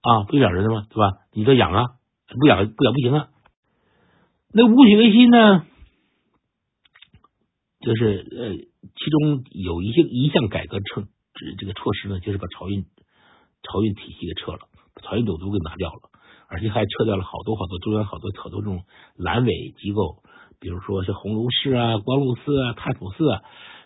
[0.01, 0.85] 啊，不就养人的吗？
[0.89, 1.17] 对吧？
[1.33, 1.85] 你得养啊，
[2.39, 3.29] 不养不养不行啊。
[4.53, 5.65] 那戊戌维新呢，
[7.81, 11.03] 就是呃，其中有一项一项改革措
[11.57, 12.85] 这个措施呢，就是把漕运
[13.63, 14.59] 漕运体系给撤了，
[14.93, 16.09] 把漕运总督给拿掉了。
[16.49, 18.83] 而且还撤掉了好多好多中央好多好多这种
[19.17, 20.21] 阑尾机构，
[20.59, 23.41] 比如说像鸿胪寺啊、光禄寺啊、太仆寺啊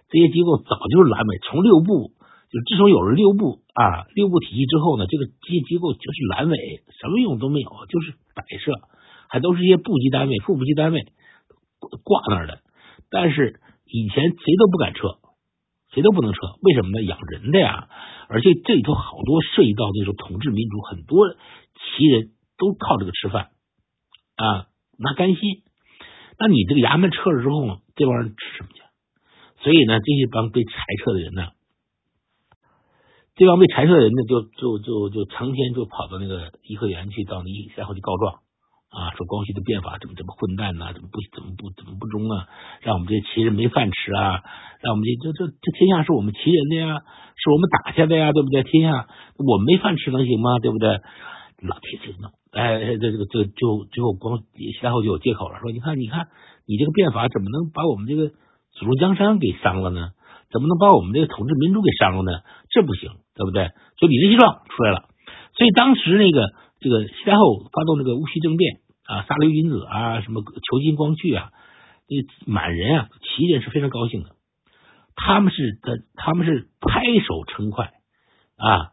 [0.10, 1.40] 这些机构，早就是阑尾。
[1.48, 2.12] 从六部，
[2.50, 8.74] 就自从有了六部啊六部体系之后呢，这个机机构就是阑尾，什么用都没有，就是摆设，
[9.30, 11.06] 还都是一些部级单位、副部级单位
[12.04, 12.60] 挂那儿的。
[13.10, 15.20] 但是以前谁都不敢撤，
[15.94, 17.04] 谁都不能撤，为什么呢？
[17.04, 17.90] 养人的呀，
[18.30, 22.32] 而且这里头好多涉及到那种统治民族，很多旗人。
[22.60, 23.52] 都靠这个吃饭
[24.36, 24.66] 啊，
[24.98, 25.40] 拿干薪。
[26.40, 28.82] 那你这个衙门撤了之后，这帮人吃什么去？
[29.62, 30.72] 所以呢，这些帮被裁
[31.06, 31.52] 撤的人呢，
[33.38, 38.42] 这帮被裁撤的人呢，就就就就成天就跑到那个颐和园去，到那然后去告状
[38.90, 42.50] 啊，说光绪的变法怎么怎么混蛋呐，怎么不怎么不怎么不忠啊，
[42.82, 44.42] 让我们这些旗人没饭吃啊，
[44.82, 46.98] 让我们这这这这天下是我们旗人的呀，
[47.38, 48.64] 是我们打下的呀，对不对？
[48.64, 49.06] 天下
[49.38, 50.58] 我们没饭吃能行吗？
[50.58, 50.98] 对不对？
[51.62, 52.32] 老天就弄。
[52.58, 56.26] 哎，这这个这就最后光西太后就有借口了，说你看你看
[56.66, 58.30] 你这个变法怎么能把我们这个
[58.74, 60.10] 祖宗江山给伤了呢？
[60.50, 62.40] 怎么能把我们这个统治民族给伤了呢？
[62.72, 63.70] 这不行，对不对？
[63.98, 65.06] 就理直气壮出来了。
[65.54, 71.52] 所以当时那个这个西太后发动这个戊戌政变啊，杀刘云子啊，什么囚禁光绪啊，
[72.10, 74.36] 那满人啊，旗人是非常高兴的，
[75.16, 77.94] 他们是的，他们是拍手称快
[78.58, 78.92] 啊。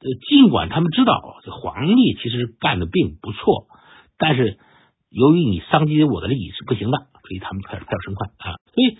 [0.00, 3.66] 呃，尽管他们知道这皇帝其实干的并不错，
[4.16, 4.58] 但是
[5.10, 8.54] 由于你伤及我的利益是不行的，所以他们开始开始生快啊。
[8.72, 8.96] 所以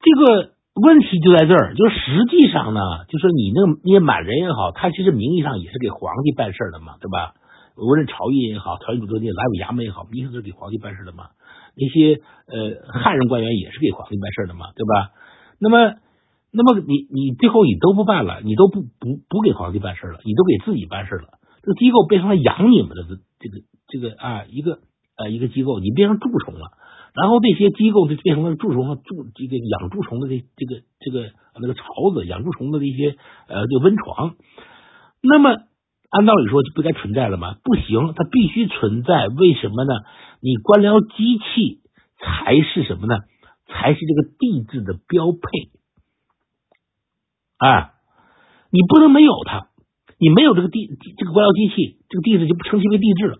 [0.00, 7.34] 这个问题就在这儿，就实际上呢，就是你那个那些满人也好，他其实名义上也是给皇帝办事的嘛，对吧？
[7.76, 11.30] 无论漕运也好，漕运主那蓝尾衙门也好，名义是给皇帝办事的嘛。
[11.76, 15.12] 那些呃汉人官员也是给皇帝办事的嘛，对吧？
[15.58, 15.96] 那么。
[16.54, 21.40] 那么你你最后你都不办了，你都不不不给皇帝办事了，你都给自己办事了。
[21.62, 24.80] 这个机构变成了养你们的这这个这个啊一个
[25.16, 26.76] 呃一个机构，你变成蛀虫了。
[27.14, 31.84] 然后这些机构就变成了蛀虫和蛀这个养蛀虫的这这个这个那个巢
[32.14, 33.16] 子，养蛀虫的这些
[33.48, 34.34] 呃这个温床。
[35.20, 35.50] 那么
[36.10, 37.56] 按道理说就不该存在了吗？
[37.62, 39.28] 不行，它必须存在。
[39.28, 39.92] 为什么呢？
[40.40, 41.80] 你官僚机器
[42.18, 43.20] 才是什么呢？
[43.68, 45.70] 才是这个地质的标配。
[47.58, 47.94] 啊，
[48.70, 49.68] 你不能没有它，
[50.18, 50.86] 你没有这个地
[51.16, 53.38] 这个官僚机器，这个地质就不称其为地质了。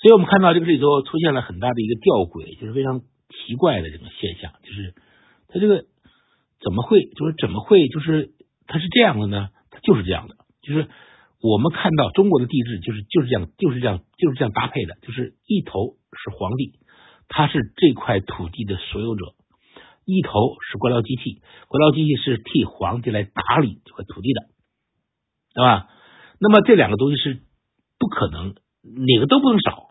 [0.00, 4.94] 所以我们看到这个里头出现了很大的一个吊诡，就是非常奇怪的这种现象，就是
[5.48, 5.86] 它这个
[6.60, 8.30] 怎么会，就是怎么会，就是
[8.66, 9.50] 它是这样的呢？
[9.70, 10.88] 它就是这样的，就是
[11.42, 16.78] 我们看到中国的地质就是就是这样，就是这样，就是这样搭配的，就是一头是皇帝，
[17.28, 19.34] 他是这块土地的所有者。
[20.10, 20.30] 一头
[20.64, 24.40] 是官僚机器，官僚机器是替皇帝来打理这块土地的，
[25.52, 25.86] 对吧？
[26.40, 27.42] 那么这两个东西是
[27.98, 29.87] 不可能，哪个都不能少，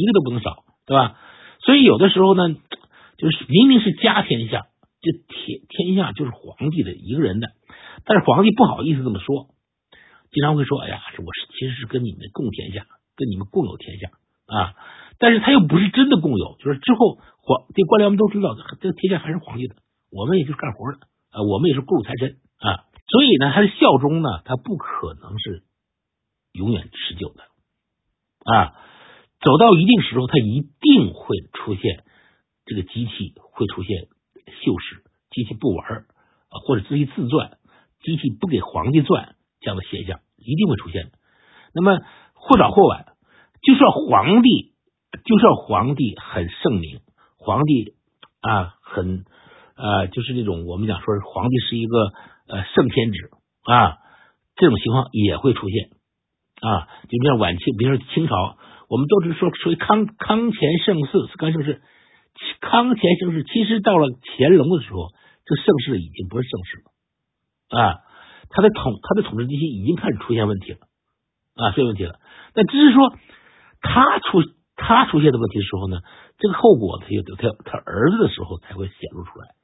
[0.00, 1.18] 一个都不能少，对吧？
[1.60, 2.56] 所以有的时候呢，
[3.18, 4.66] 就是明明是家天下，
[5.02, 7.48] 这天天下就是皇帝的一个人的，
[8.04, 9.48] 但是皇帝不好意思这么说，
[10.32, 12.86] 经常会说：“哎呀，我是其实是跟你们共天下，
[13.16, 14.08] 跟你们共有天下
[14.46, 14.74] 啊。”
[15.20, 19.74] 但是他又不是真的共有，就是之后皇这官僚们都知道，这天下还是皇帝的，
[20.10, 20.98] 我们也就是干活的
[21.30, 22.88] 啊，我们也是共财神啊。
[23.06, 25.64] 所以呢，他的效忠呢，他不可能是
[26.52, 27.42] 永远持久的
[28.50, 28.72] 啊。
[29.40, 32.04] 走到一定时候，它一定会出现
[32.66, 34.04] 这个机器会出现
[34.62, 36.04] 锈蚀，机器不玩
[36.52, 37.56] 啊，或者机器自转，
[38.02, 41.10] 机器不给皇帝转这样的现象一定会出现。
[41.74, 41.98] 那么
[42.34, 43.06] 或早或晚，
[43.62, 44.74] 就算皇帝，
[45.24, 47.00] 就算皇帝很圣明，
[47.38, 47.94] 皇帝
[48.42, 49.24] 啊很
[49.74, 52.12] 呃，就是那种我们讲说皇帝是一个
[52.46, 53.16] 呃圣天子
[53.64, 53.96] 啊，
[54.56, 55.88] 这种情况也会出现
[56.60, 56.88] 啊。
[57.08, 58.58] 就像晚清，比如说清朝。
[58.90, 61.80] 我们都是说，属于康康乾盛世，康盛世，
[62.60, 63.44] 康乾盛世。
[63.44, 65.14] 其实到了乾隆的时候，
[65.46, 67.94] 这盛世已经不是盛世了啊！
[68.50, 70.78] 他的统他的统治机器已经开始出现问题了
[71.54, 72.18] 啊，出现问题了。
[72.52, 73.14] 但只是说
[73.80, 74.42] 他出
[74.74, 76.00] 他出现的问题的时候呢，
[76.38, 79.54] 这个后果他有他他儿子的时候才会显露出来。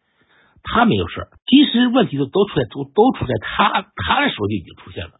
[0.63, 5.19] 他没有事儿，其实问题都都出在都都出在他他的时候就已经出现了。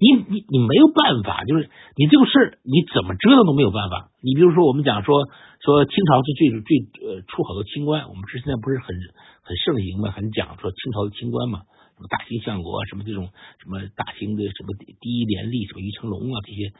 [0.00, 4.10] 你你你没有办法，就是你这个事儿你怎么折腾都没有办法。
[4.22, 5.28] 你比如说，我们讲说
[5.60, 6.70] 说清朝是最最
[7.02, 8.94] 呃出好多清官，我们是现在不是很
[9.42, 13.30] 很盛行嘛，很讲说清朝的清官嘛，什么大清相国，什么这种
[13.62, 16.72] 什么大清的什么第一廉吏，什么于成龙啊这些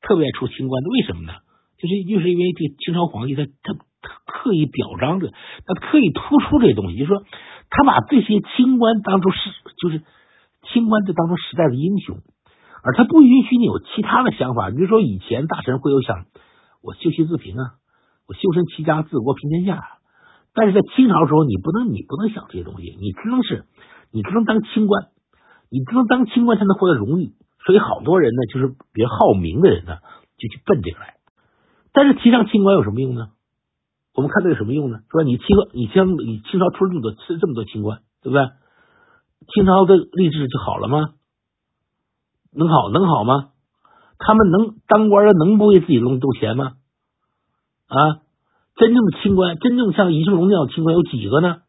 [0.00, 1.32] 特别爱出清官的，为什么呢？
[1.80, 3.72] 就是就是因为这个清朝皇帝他他
[4.28, 5.32] 刻意表彰着，
[5.64, 7.24] 他刻意突出这些东西，就是说
[7.68, 9.38] 他把这些清官当做是
[9.80, 10.04] 就是
[10.68, 12.20] 清官就当做时代的英雄。
[12.82, 16.26] 而他不允许你有其他的想法，比如说以前大臣会有想
[16.82, 17.74] 我修齐自平啊，
[18.26, 19.98] 我修身齐家治国平天下，
[20.54, 23.66] 但是在清朝的时候你不能你不能想这些东西，你只能是
[24.10, 25.08] 你只能当清官，
[25.70, 27.34] 你只能当清官才能获得荣誉，
[27.66, 29.98] 所以好多人呢就是比较好名的人呢
[30.38, 31.16] 就去奔这个来，
[31.92, 33.28] 但是提倡清官有什么用呢？
[34.14, 34.98] 我们看这有什么用呢？
[35.10, 38.44] 说你清你清你清朝出了这么多这么多清官，对不对？
[39.54, 41.14] 清朝的吏治就好了吗？
[42.52, 43.50] 能好能好吗？
[44.18, 46.72] 他们能当官的能不为自己弄兜钱吗？
[47.88, 48.20] 啊，
[48.76, 51.62] 真正的清官，真正像李成龙那样的清官有几个呢？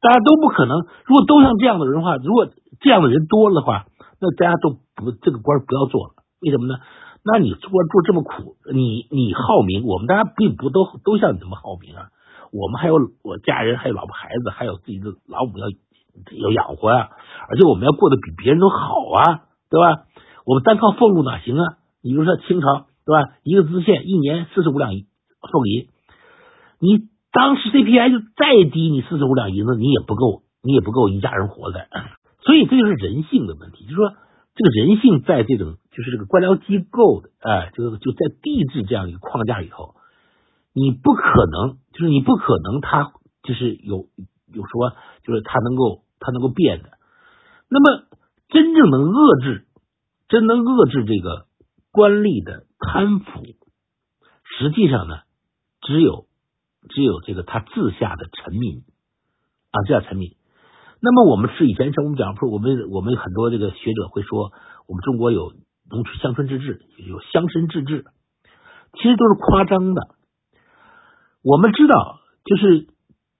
[0.00, 0.80] 大家都不可能。
[1.06, 2.48] 如果都像这样的人话，如果
[2.80, 3.86] 这样的人多了的话，
[4.20, 6.14] 那大家都不这个官不要做了。
[6.40, 6.74] 为什么呢？
[7.22, 12.08] 那你做做这么苦，你你好名，我们大家并不都都像你这么好名啊。
[12.52, 15.68] 我们还有我家人，还有老婆孩子，还有自己的老母要
[16.36, 17.08] 要养活啊，
[17.48, 18.76] 而且我们要过得比别人都好
[19.08, 19.43] 啊。
[19.74, 20.06] 对吧？
[20.46, 21.78] 我们单靠俸禄哪行啊？
[22.00, 23.34] 你比如说清朝，对吧？
[23.42, 25.88] 一个知县一年四十五两俸银，
[26.78, 31.88] 你当时 CPI 就再低，你四十五两银子你也不够，你也不够一家人活的。
[32.42, 34.12] 所以这就是人性的问题，就是说
[34.54, 39.96] 这个人性在这种就是这个官僚机构的哎，就是就在帝制这样一个框架里头，
[40.72, 43.12] 你不可能，就是你不可能他
[43.42, 44.06] 就是有
[44.52, 44.92] 有说
[45.24, 46.90] 就是他能够他能够变的，
[47.68, 48.04] 那么。
[48.54, 49.66] 真正能遏制，
[50.28, 51.48] 真能遏制这个
[51.90, 53.42] 官吏的贪腐，
[54.44, 55.22] 实际上呢，
[55.80, 56.26] 只有
[56.88, 58.84] 只有这个他治下的臣民
[59.72, 60.36] 啊，治下臣民。
[61.00, 64.52] 那么我们是以前像我们讲说，我们我们很多这个学者会说，
[64.86, 65.52] 我们中国有
[65.90, 68.04] 农村乡村自治，有乡绅自治，
[68.92, 70.14] 其实都是夸张的。
[71.42, 72.86] 我们知道，就是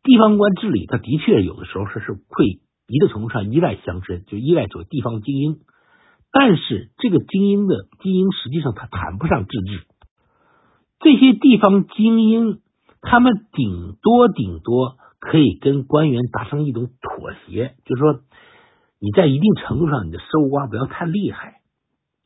[0.03, 2.64] 地方官治理，他的确有的时候是是会。
[2.87, 5.61] 一定程度上依赖乡绅，就依赖这个地方精英，
[6.31, 9.87] 但是这个精英的精英实际上他谈不上自治。
[11.01, 12.61] 这些地方精英，
[13.01, 18.21] 他们顶多顶多可以跟官员达成一种妥协，就是说
[19.01, 21.61] 你在一定程度上你的收刮不要太厉害，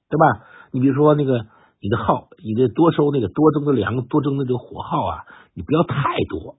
[0.09, 0.46] 对吧？
[0.72, 1.46] 你比如说那个
[1.80, 6.56] 你的耗，你的多收那个多征的粮，多征的这个火耗啊，你不要太多。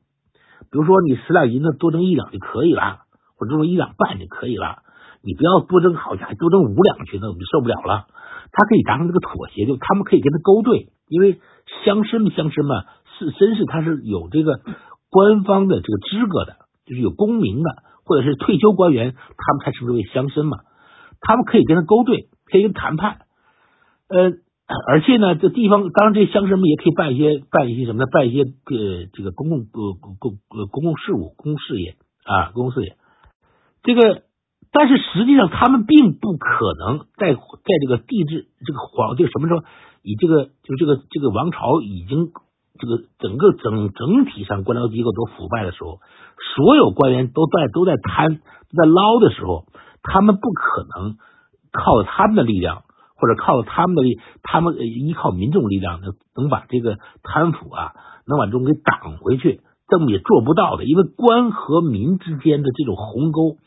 [0.72, 3.02] 比如说你十两银子多征一两就可以了。
[3.40, 4.84] 我多征一两半就可以了，
[5.24, 8.08] 你不要多挣，好像还多挣五两去，那我们就受不了了。
[8.52, 11.40] 他可以达成这个妥协，就他们可以跟他勾兑，因为
[11.86, 12.84] 乡绅们乡绅嘛，
[13.18, 14.60] 是绅士，他是有这个
[15.10, 17.70] 官方的这个资格的，就是有功名的，
[18.06, 20.58] 或者是退休官员，他们才称之为乡绅嘛。
[21.22, 23.20] 他们可以跟他勾兑，可以谈判。
[24.08, 24.32] 呃，
[24.88, 28.06] 而且呢，这地方当然这乡绅们也可以办一些办一些什么呢？
[28.12, 32.96] 办一些呃这个公共呃公呃公共事务、公共事业啊，公共事业。
[33.90, 34.22] 这个，
[34.72, 37.40] 但是实际上他们并不可能在在
[37.82, 39.62] 这个帝制这个皇帝什么时候
[40.04, 42.30] 以这个就这个这个王朝已经
[42.78, 46.00] 这个整个整整体上官僚机构都腐败的时候，
[46.56, 49.66] 所有官员都在都在贪在捞的时候，
[50.04, 51.18] 他们不可能
[51.72, 52.84] 靠他们的力量，
[53.18, 57.94] 或者靠他们的力，他们依靠民众力量能能把这个贪腐啊，
[58.28, 63.58] 能把这种给挡回去，邓也做不到的，因为官和民之间的这种鸿沟，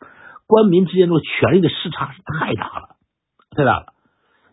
[0.47, 2.97] 官民之间的权力的视差是太大了，
[3.57, 3.87] 太大了。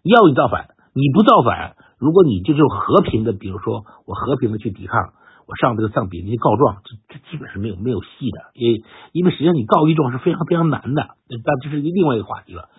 [0.03, 5.13] 要你造反，你不造反，如果你就是和平的，比如说我和平的去抵抗，
[5.47, 11.15] 我上这个上比例告状，这这基本是没有没有戏的，因因为实际上你告一状是非常非常难的，
[11.45, 12.69] 但这是另外一个话题了，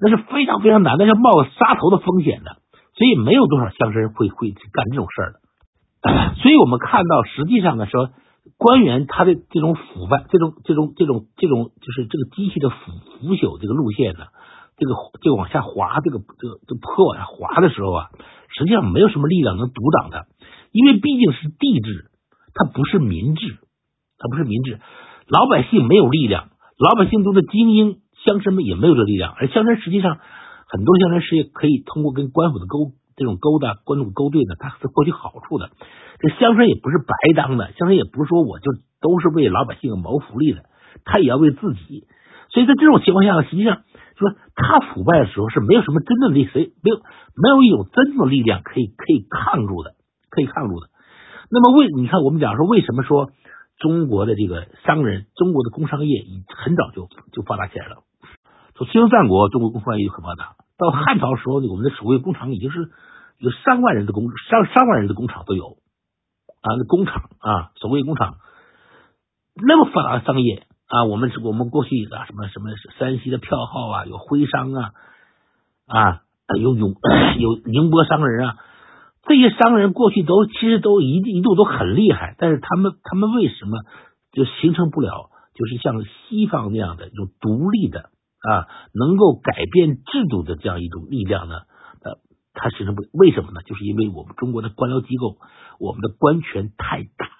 [0.00, 2.56] 那是非常非常难，那是冒杀头的风险的，
[2.94, 5.40] 所以没有多少乡绅会会去干这种事儿的。
[6.42, 8.10] 所以我们看到，实际上呢，说
[8.56, 12.76] 官员他的这种腐败，这种这种这种这种就是这个机器的腐
[13.20, 14.26] 腐朽这个路线呢。
[14.78, 14.92] 这个
[15.22, 18.10] 这个往下滑，这个这个这坡往下滑的时候啊，
[18.52, 20.26] 实际上没有什么力量能阻挡它，
[20.70, 22.10] 因为毕竟是帝制，
[22.52, 23.56] 它不是民治，
[24.18, 24.78] 它不是民治，
[25.28, 30.18] 老百姓没有力量，老百姓中的精英乡绅们也没有这力量，而乡绅实际上
[30.68, 35.70] 很多乡绅事业可以通过跟官府的勾这种勾搭、官府勾兑呢，他是获取好处的。
[36.20, 40.66] 这乡绅也不是白当的，乡绅也不是说我就都是为老百姓谋福利的，
[41.04, 42.06] 他也要为自己。
[42.50, 43.82] 所以在这种情况下，实际上。
[44.16, 49.92] 说他腐败的时候是没有什么真正的力，谁没有没有一种真正的力量可以可以抗住的，
[50.30, 50.88] 可以抗住的。
[51.50, 53.30] 那么为你看，我们讲说为什么说
[53.76, 58.04] 中国的这个商人，中国的工商业已很早就就发达起来了。
[58.74, 60.56] 从春秋战国，中国工商业就很发达。
[60.78, 62.90] 到汉朝时候呢，我们的守卫工厂已经是
[63.38, 65.76] 有上万人的工上上万人的工厂都有
[66.62, 68.36] 啊，那工厂啊，守卫工厂
[69.54, 70.66] 那么发达的商业。
[70.88, 74.92] 啊，我们我们过去啊，什么什么山西的票号啊，有徽商啊，
[75.84, 76.22] 啊，
[76.60, 76.94] 有永
[77.38, 78.56] 有宁波商人啊，
[79.24, 83.80] 这些商人过去都其实都一一度都很厉害，但是他们他们为什么
[84.30, 88.10] 就形成不了，就是像西方那样的一种独立的
[88.48, 91.54] 啊，能够改变制度的这样一种力量呢？
[92.02, 92.18] 呃，
[92.54, 93.60] 它形成不为什么呢？
[93.62, 95.38] 就是因为我们中国的官僚机构，
[95.80, 97.32] 我们的官权太大了。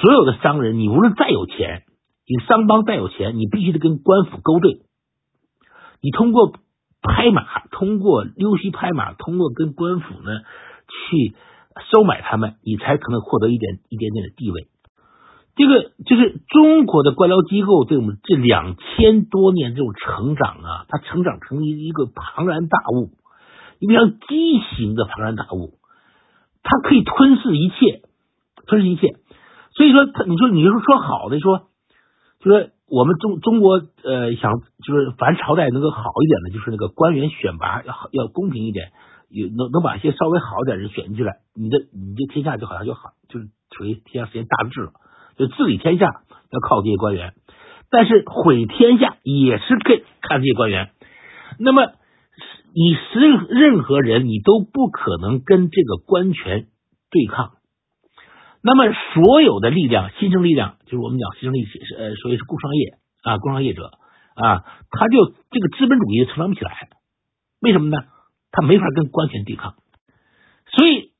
[0.00, 1.84] 所有的商人，你无论再有钱，
[2.26, 4.80] 你商帮再有钱，你必须得跟官府勾兑。
[6.00, 6.52] 你通过
[7.02, 10.40] 拍马，通过溜须拍马，通过跟官府呢
[10.88, 11.36] 去
[11.92, 14.68] 收买他们，你才可能获得一点一点点的地位。
[15.56, 23.10] 这个就是中国的官僚机构，对我们这两千多年这种成长啊，它成长成一一个庞然大物，
[23.78, 25.78] 一个像畸形的庞然大物，
[26.62, 28.02] 它可以吞噬一切，
[28.66, 29.16] 吞噬一切。
[29.72, 31.68] 所以说，他你说你说说好的说，
[32.40, 34.52] 就说我们中中国呃想
[34.84, 38.92] 就是凡朝代能够好一点的，就是那个官员选拔要要公平一点，
[39.30, 44.92] 有能能把一些稍微好一点人选进来，你的你这天下就好像就好，就是属于天下实现大治了，
[45.36, 46.06] 就治理天下
[46.50, 47.34] 要靠这些官员，
[47.90, 50.90] 但是毁天下也是跟看这些官员。
[51.58, 51.92] 那么
[52.74, 56.66] 你任任何人你都不可能跟这个官权
[57.10, 57.52] 对抗。
[58.62, 61.64] 那么，所有的力量，新生力量，就是我们讲新生力，
[61.96, 63.92] 呃，所谓是工商业啊，工商业者
[64.34, 66.88] 啊，他就这个资本主义成长不起来，
[67.60, 68.02] 为什么呢？
[68.50, 69.74] 他没法跟官权对抗，
[70.74, 71.12] 所以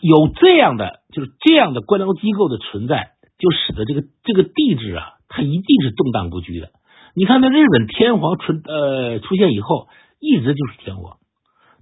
[0.00, 3.10] 有这样的就是这样的官僚机构的存在，
[3.42, 6.70] 就使得这个这个帝制啊，它一定是动荡不居的。
[7.16, 9.88] 你看，那日本天皇出呃出现以后，
[10.20, 11.18] 一直就是天皇，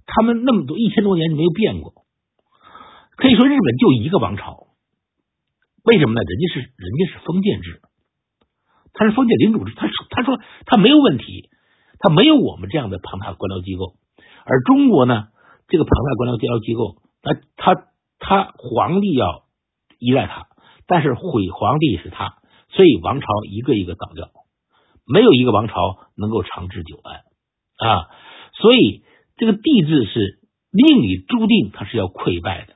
[0.07, 1.93] 他们那么多一千多年没有变过，
[3.15, 4.69] 可以说日本就一个王朝。
[5.83, 6.21] 为什么呢？
[6.21, 7.81] 人家是人家是封建制，
[8.93, 9.73] 他是封建领主制。
[9.75, 11.49] 他说他说他没有问题，
[11.99, 13.93] 他没有我们这样的庞大官僚机构。
[14.45, 15.27] 而中国呢，
[15.67, 17.85] 这个庞大官僚官僚机构，他他
[18.19, 19.45] 他皇帝要
[19.99, 20.47] 依赖他，
[20.91, 22.35] 但是毁皇帝是他，
[22.67, 24.29] 所以王朝一个一个倒掉，
[25.07, 28.09] 没有一个王朝能够长治久安啊。
[28.59, 29.05] 所以
[29.37, 32.73] 这个帝制是命里注定，它是要溃败的。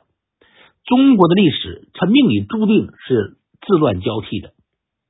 [0.86, 3.38] 中国的历史，它命里注定是
[3.68, 4.54] 治乱交替的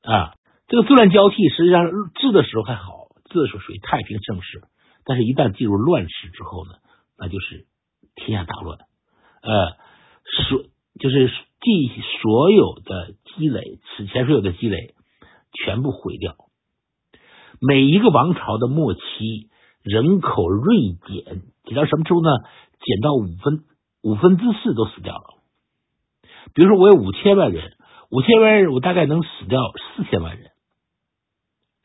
[0.02, 0.34] 啊！
[0.68, 1.86] 这个治乱交替，实际上
[2.16, 4.64] 治的时候还好，治的时候属于太平盛世，
[5.06, 6.72] 但是一旦进入乱世之后呢，
[7.20, 7.68] 那就是
[8.16, 8.80] 天下大乱。
[9.44, 9.78] 呃，
[10.48, 10.64] 所
[11.00, 11.30] 就是
[11.66, 14.94] 即所有的积累，此前所有的积累
[15.52, 16.36] 全部毁掉。
[17.60, 19.02] 每一个王朝的末期，
[19.82, 22.30] 人口锐减，减到什么时候呢？
[22.82, 23.64] 减到五分
[24.04, 25.42] 五分之四都死掉了。
[26.54, 27.74] 比如说，我有五千万人，
[28.12, 29.60] 五千万人，我大概能死掉
[29.96, 30.52] 四千万人，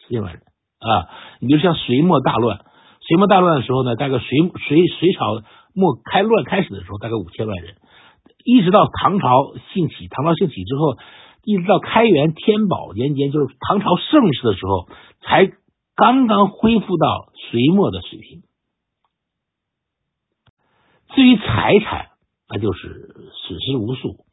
[0.00, 0.42] 四千万人
[0.78, 1.08] 啊！
[1.40, 2.66] 你比如像隋末大乱，
[3.00, 4.26] 隋末大乱的时候呢，大概隋
[4.68, 5.42] 隋隋朝
[5.74, 7.76] 末开乱开始的时候，大概五千万人，
[8.44, 10.96] 一直到唐朝兴起，唐朝兴起之后，
[11.44, 14.88] 一直到开元天宝年间，就是唐朝盛世的时候，
[15.20, 15.52] 才
[15.94, 18.42] 刚刚恢复到隋末的水平。
[21.14, 22.10] 至于财产，
[22.48, 24.24] 那就是损失无数。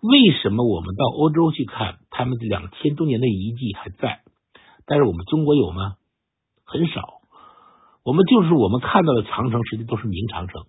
[0.00, 4.20] 为什么我们到欧洲去看，他们这两千多年的遗迹还在，
[4.86, 5.94] 但是我们中国有吗？
[6.64, 7.02] 很少。
[8.04, 10.62] 我们就是我们看到的长城，实际都是明长城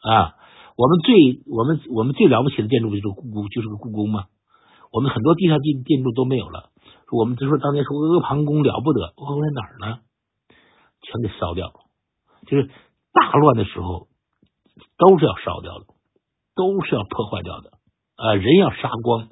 [0.00, 0.34] 啊。
[0.76, 4.26] 我们最我们我们最了不起的建筑就是故宫，就是个故宫嘛。
[4.92, 6.70] 我们很多地下建建筑都没有了。
[7.10, 9.98] 我们就说当年说阿房宫了不得，阿房宫在哪儿呢？
[11.02, 11.74] 全给烧掉了。
[12.46, 12.68] 就是
[13.12, 14.08] 大乱的时候，
[14.98, 15.86] 都是要烧掉的，
[16.54, 17.70] 都是要破坏掉的
[18.16, 18.34] 啊！
[18.34, 19.28] 人要杀光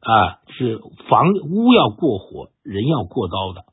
[0.00, 0.40] 啊！
[0.48, 3.64] 是房屋要过火，人要过刀的，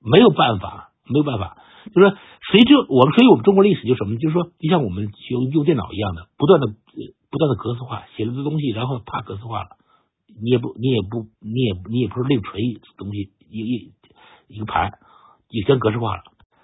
[0.00, 1.58] 没有办法，没有办法。
[1.90, 2.16] 就是说，
[2.50, 4.16] 随着我们，所以我们中国历史就什么？
[4.16, 6.66] 就是说，就像我们用用电脑一样的，不断的
[7.30, 9.68] 不断的格式化，写了这东西，然后怕格式化了。
[10.40, 13.92] 你也不，你也不，你也你也不是另锤东西，一一
[14.48, 14.92] 一个盘，
[15.50, 16.22] 也先格式化了。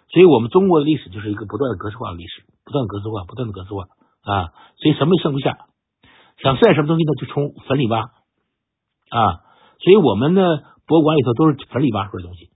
[0.08, 3.84] 所以我们中国的历史就是一个不断的格式化的历史，不断格式化，不断的格式化
[4.22, 4.54] 啊。
[4.80, 5.58] 所以什么也剩不下，
[6.42, 7.12] 想剩下什么东西呢？
[7.20, 9.44] 就从坟里挖啊。
[9.80, 12.48] 所以我们的博物馆里头都是坟里挖出来的东西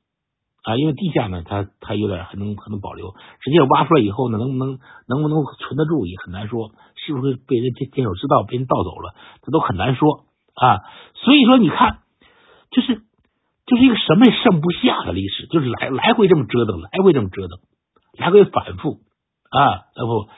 [0.62, 10.24] 啊，因为地下呢，它它有点还能还能保留，实际上挖出来以后呢，能不能能不能存得住也很难说，是不是被人监监守知道，被人盗走了，这都很难说。
[10.54, 10.84] 啊，
[11.14, 11.98] 所以说你看，
[12.70, 13.02] 就是
[13.66, 17.58] 就是一个什么也剩不下的历史，就是来来回这么折腾，来回这么折腾，
[18.18, 19.00] 来回反复
[19.50, 19.88] 啊。
[19.96, 20.28] 然后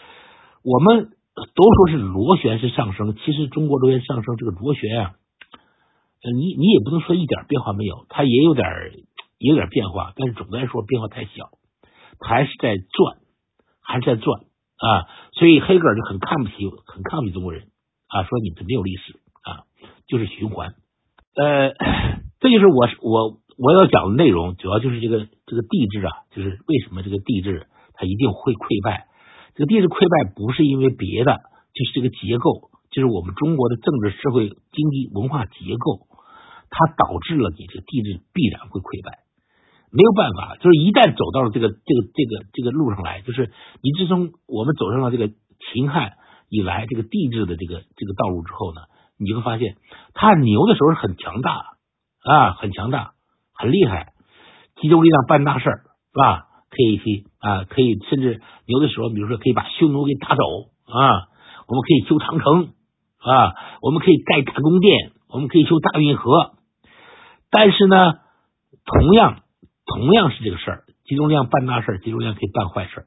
[0.62, 5.12] 我们都说是螺旋式上升，其实中国螺旋上升这个螺旋啊，
[6.34, 8.64] 你你也不能说一点变化没有，它也有点
[9.48, 11.50] 有点变化，但是总的来说变化太小，
[12.20, 13.18] 还是在转，
[13.80, 15.08] 还是在转啊。
[15.32, 16.54] 所以黑格尔就很看不起，
[16.86, 17.68] 很看不起中国人
[18.08, 19.64] 啊，说你这没有历史啊。
[20.06, 20.74] 就是循环，
[21.34, 21.72] 呃，
[22.38, 29.08] 这就是我我我要讲的内容，主要就是这个这个地质啊，就是为什么这个地质它一定会溃败？
[29.54, 31.40] 这个地质溃败不是因为别的，
[31.72, 36.04] 就是这个结构，就是我们中国的政治、社会、经济、文化结构，
[36.68, 39.23] 它导致了你这个地质必然会溃败，
[39.94, 46.12] 没有办法，就是一旦走到了这个这个这个这个路上来，就是你自从我们走上了这个秦汉
[46.50, 48.80] 以来这个地质的这个这个道路之后呢？
[49.16, 49.76] 你就会发现，
[50.12, 51.78] 他牛的时候是很强大
[52.24, 53.12] 啊，很强大，
[53.54, 54.12] 很厉害，
[54.82, 55.78] 集中力量办大事儿，
[56.12, 56.48] 是吧？
[56.68, 60.42] 可以去啊，可以甚至牛的时候，比如说可以把匈奴给打走
[60.90, 61.30] 啊，
[61.68, 62.74] 我们可以修长城
[63.22, 66.56] 啊，我们可以盖大宫殿，我们可以修大运河。
[67.52, 68.14] 但是呢，
[68.84, 69.43] 同样
[69.86, 73.06] 同样是这个事儿，集中量办大事儿，集中量可以办坏事儿，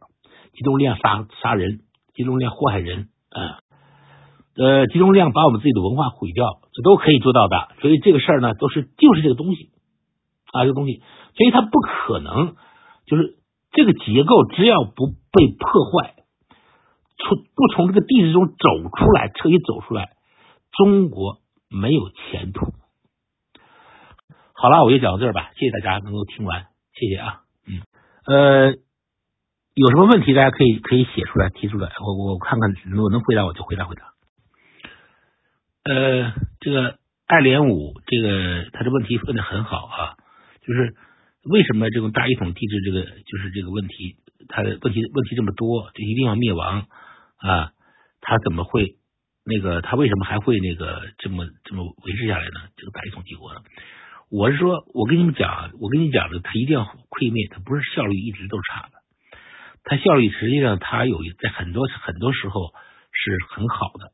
[0.53, 1.81] 集中量杀杀人，
[2.13, 3.59] 集中量祸害人啊。
[4.55, 7.69] 呃，集中量把我们自己的文化毁掉，这都可以做到的。
[7.79, 9.69] 所以这个事儿呢，都是就是这个东西
[10.51, 11.03] 啊，这个东西，
[11.35, 12.55] 所以它不可能
[13.05, 13.37] 就是
[13.71, 16.15] 这个结构，只要不被破坏，
[17.17, 20.09] 从不从这个地质中走出来，彻底走出来，
[20.71, 21.37] 中国
[21.69, 22.73] 没有前途。
[24.59, 27.79] 好了，我就讲到这儿吧，谢谢大家能够听完，谢谢啊，嗯，
[28.25, 28.71] 呃，
[29.75, 34.01] 有什么问题大家可以可以写出来提出来，我我看看如果能回答我就回答回答。
[35.83, 36.97] 呃，这个
[37.27, 40.17] 爱莲五，这个他的问题问的很好啊，
[40.65, 40.95] 就是
[41.43, 44.15] 为什么这种大一统地质这个就是这个问题，
[44.49, 46.87] 他的问题问题这么多，这些地方灭亡
[47.37, 47.73] 啊，
[48.21, 48.97] 他怎么会
[49.45, 52.73] 那个他为什么还会那个这么这么维持下来呢？
[52.75, 53.61] 这个大一统帝国呢？
[54.29, 58.99] 我是说，我跟你们讲，我跟你讲的，他一定要溃灭，他不是效率一直都差的，
[59.87, 62.75] 他效率实际上他有在很多很多时候
[63.15, 64.11] 是很好的。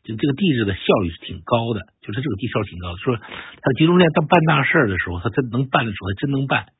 [0.00, 2.98] 就这个地质的效率是挺高的，就是这个地效挺高的。
[3.04, 6.72] 说它集中在当办大事的时候，它真能办的时候，它真能办。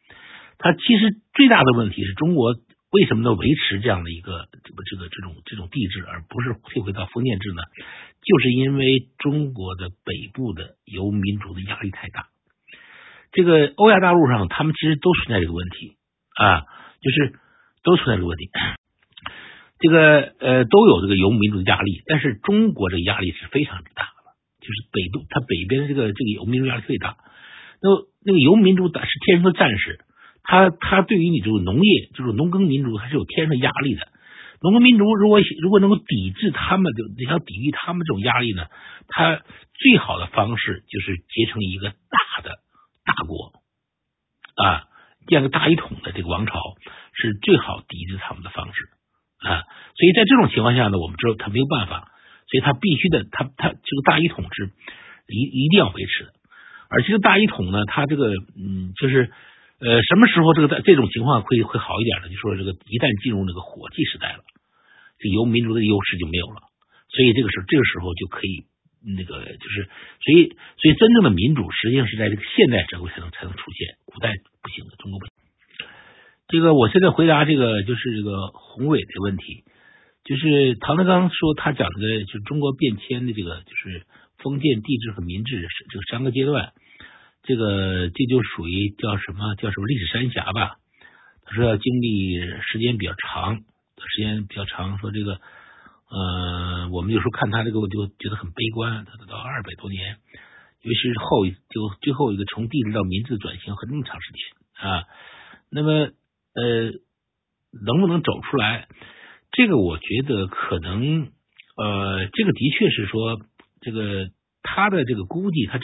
[0.57, 2.57] 它其实最大的问题是中国
[2.97, 7.61] 为什么能维持这样的一个这个这个这种这种地质，而不是退回到封建制呢？
[8.25, 12.33] 就是因为中国的北部的游民族的压力太大。
[13.33, 15.97] 这个欧亚大陆上，他们其实都存在这个问题
[16.37, 16.67] 啊，
[17.01, 17.39] 就是
[17.85, 18.51] 都存在这个问题。
[19.79, 27.17] 这个呃都有这个游牧民族的压力，但是中国这压力是非常之大的，就是北部它北边这个这个游牧民族压力最大。
[27.81, 27.89] 那
[28.25, 28.93] 那个游牧民族是
[29.25, 30.01] 天生的战士，
[30.43, 34.09] 他他对于你这个农业就是农耕民族，他是有天生压力的。
[34.61, 38.67] 农耕民族如果如果能够抵制他们的，你想抵御他们这种压力呢？
[39.09, 39.41] 他
[39.73, 42.59] 最好的方式就是结成一个大的
[43.11, 43.53] 大国
[44.55, 44.87] 啊，
[45.27, 46.55] 建个大一统的这个王朝
[47.13, 48.89] 是最好抵制他们的方式。
[49.41, 49.65] 啊，
[49.97, 52.13] 所以在这种情况下呢，我们知道他没有办法，
[52.45, 54.69] 所以他必须的，他他这个大一统是
[55.27, 56.33] 一一定要维持的，
[56.91, 59.33] 而这个大一统呢，他这个嗯，就是
[59.81, 62.29] 呃，什么时候这个在这种情况会会好一点呢？
[62.29, 64.45] 就说这个一旦进入那个火器时代了，
[65.17, 66.61] 这游民族的优势就没有了，
[67.09, 68.69] 所以这个时候这个时候就可以
[69.03, 69.89] 那个就是，
[70.21, 75.33] 所以所以真正的民主实际上是在这个现代社会才能才能出现，古代不行的，中国不行。
[76.49, 79.65] 这个我现在回答这个就是这个宏伟的问题，
[80.25, 84.05] 就是唐德刚说他讲的就是中国变迁的这个就是
[84.39, 86.73] 封建帝制和民治这个三个阶段。
[87.43, 90.77] 这个这就属于叫什么叫什么历史三峡吧？
[91.47, 94.99] 他说要经历时间比较长，时间比较长。
[94.99, 95.41] 说这个，
[96.11, 99.07] 呃，我们有时候看他这个，我就觉得很悲观。
[99.07, 100.17] 他到二百多年，
[100.83, 105.05] 尤其是后就最后一个从帝制到民治转型很那么长时间啊。
[105.71, 105.93] 那么
[106.53, 106.91] 呃，
[107.87, 108.89] 能不能走出来？
[109.53, 111.31] 这个我觉得可能
[111.77, 113.41] 呃，这个的确是说
[113.81, 114.31] 这个
[114.63, 115.79] 他的这个估计，他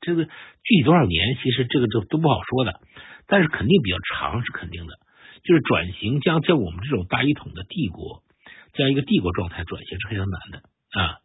[0.00, 0.30] 这个具
[0.78, 2.80] 体多少年，其实这个都都不好说的，
[3.26, 4.94] 但是肯定比较长是肯定的。
[5.44, 8.22] 就是转型将将我们这种大一统的帝国，
[8.74, 10.58] 这样一个帝国状态转型是非常难的
[11.00, 11.16] 啊。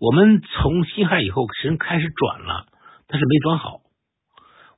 [0.00, 2.66] 我们从辛亥以后，实开始转了，
[3.06, 3.80] 但是没转好。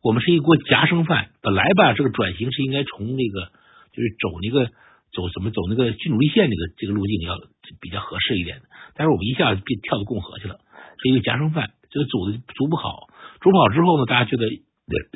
[0.03, 3.51] 我们是一锅夹生饭，本来吧，这个转型是应该从那个
[3.93, 4.71] 就是走那个
[5.11, 7.35] 走什么走那个君主立宪这个这个路径要
[7.81, 8.61] 比较合适一点，
[8.95, 10.61] 但是我们一下子跳到共和去了，
[11.03, 13.09] 是一个夹生饭，这个煮的煮不好。
[13.41, 14.47] 煮不好之后呢，大家觉得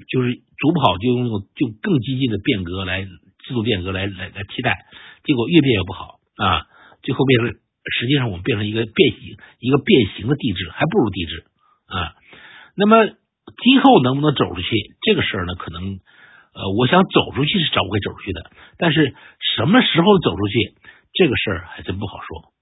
[0.08, 4.86] 就是煮不好，就用就更激进的变革来制度变革来来来替代，
[5.22, 6.66] 结果越变越不好啊！
[7.02, 7.60] 最后变成
[7.92, 11.44] 实际上我们变成一个变形一个变形的地质，还不如地质
[11.86, 12.14] 啊。
[12.76, 14.68] 那么今后能不能走出去
[15.02, 15.54] 这个事儿呢？
[15.54, 15.98] 可能
[16.52, 19.14] 呃，我想走出去是找不会走出去的，但是
[19.56, 20.74] 什么时候走出去
[21.12, 22.52] 这个事儿还真不好说。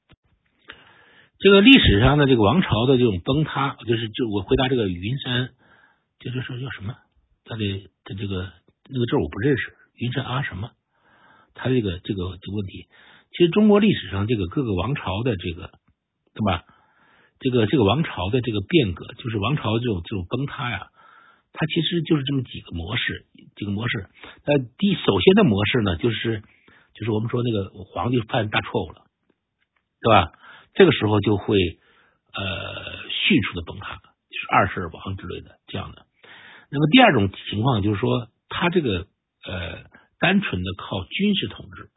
[1.38, 5.50] 这个历史上的这个王朝的这种崩塌，就是就我回答这个云山，
[6.18, 6.96] 就是说叫什么？
[7.44, 8.52] 他的他这个
[8.88, 10.70] 那个字我不认识，云山啊什么？
[11.54, 12.86] 他这个这个这个问题，
[13.38, 15.70] 其实中国历史上这个各个王朝的这个
[16.34, 16.64] 对吧？
[17.38, 20.88] 这个这个王朝的这个变革，就是王朝这种这种崩塌呀，
[21.52, 24.08] 它其实就是这么几个模式，几个模式。
[24.44, 26.42] 那第首先的模式呢，就是
[26.94, 29.06] 就是我们说那个皇帝犯大错误了，
[30.02, 30.32] 对吧？
[30.74, 31.56] 这个时候就会
[32.34, 36.06] 呃迅速的崩塌，就是二世而亡之类的这样的。
[36.72, 39.06] 那么第二种情况就是说，他这个
[39.46, 39.84] 呃
[40.18, 41.90] 单纯的靠军事统治，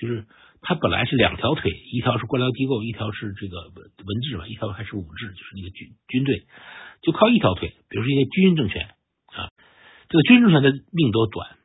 [0.00, 0.26] 就是
[0.60, 6.46] 他本来是两条腿，一条是官僚机构，一条是这个文文治嘛，一条还是武治，就是那个军军队，
[7.02, 7.74] 就靠一条腿。
[7.88, 8.94] 比如说一些军政权
[9.34, 9.50] 啊，
[10.08, 11.56] 这个军政权的命都短，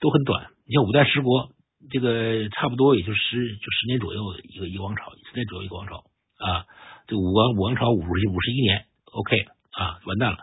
[0.00, 0.48] 都很短。
[0.66, 1.50] 你像五代十国。
[1.90, 6.02] 这个差不多也就十就十年左右的一个一个王朝，十年左右一个王朝
[6.36, 6.66] 啊。
[7.06, 10.38] 这个武王武王朝五十五十一年，OK 啊，完蛋了。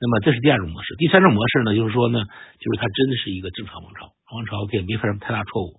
[0.00, 2.24] 那么这是第二种模式，第三种模式呢，就是说呢，
[2.60, 5.74] 就是它真的是一个正常王朝，王朝 OK 没犯什么太大错误，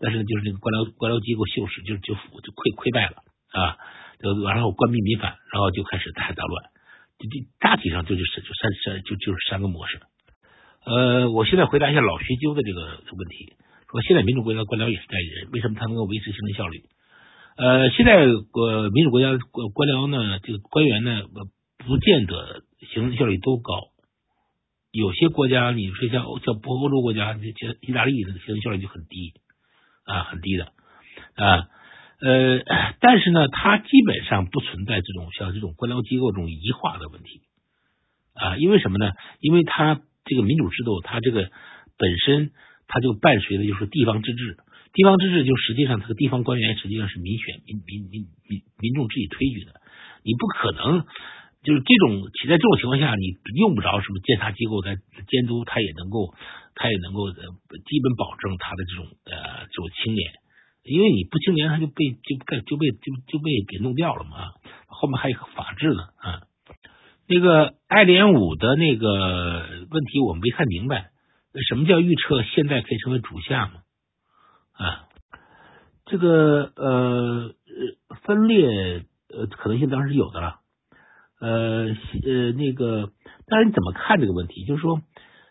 [0.00, 3.20] 但是，就是那个官僚官僚机构锈蚀，就就腐就溃溃败了
[3.52, 3.76] 啊。
[4.18, 6.64] 就然后官逼民反，然后就开始大大乱。
[7.20, 10.00] 就就大体上就就是就三三就就是三个模式。
[10.86, 12.80] 呃，我现在回答一下老学究的这个
[13.12, 13.52] 问题。
[13.90, 16.84] 说现在民主国家官僚也是代理人，为什么他能够维持行政效率？
[17.56, 21.24] 呃，现在呃民主国家官官僚呢，这个官员呢，
[21.76, 22.62] 不见得
[22.94, 23.92] 行政效率都高。
[24.92, 29.34] 有些国家，你说像像欧欧洲国家，像意大利的行政效率就很低
[30.10, 30.72] 啊，很低的
[31.36, 31.68] 啊。
[32.20, 32.60] 呃，
[33.00, 37.42] 但是呢，它基本上不存在这种像这种官僚机构这种异化的问题
[38.34, 38.56] 啊。
[38.56, 39.12] 因为什么呢？
[39.40, 41.50] 因为它这个民主制度，它这个
[41.96, 42.50] 本身。
[42.92, 44.58] 它就伴随的就是地方自治，
[44.92, 49.80] 地方自治就实际上这个地方官员实际上是民选民民民民民众自己推举的，
[50.24, 51.06] 你不可能
[51.62, 54.96] 就是这种起在这种情况下，你用不着什么监察机构在
[55.28, 56.32] 监督，他也能够
[56.74, 57.42] 他也能够呃
[57.84, 60.32] 基本保证他的这种呃这种清廉，
[60.82, 64.56] 因为你不清廉，他就被就被就被就就被给弄掉了嘛，
[64.86, 66.42] 后面还有个法治呢啊，
[67.28, 71.10] 那个爱莲五的那个问题我没看明白。
[71.68, 73.72] 什么叫预测现在可以成为主下吗？
[74.72, 75.08] 啊，
[76.06, 77.54] 这个呃
[78.22, 80.59] 分裂呃可能性当然是有的了。
[81.40, 81.86] 呃
[82.24, 83.12] 呃那个，
[83.46, 84.64] 但是你怎么看这个问题？
[84.64, 85.00] 就是说，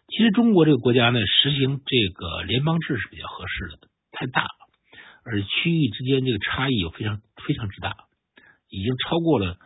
[0.08, 4.50] 其实中国这个国家呢，实行这个联邦制是比较合适的，太大了，
[5.26, 7.96] 而区域之间这个差异又非常非常之大，
[8.70, 9.58] 已经超过了，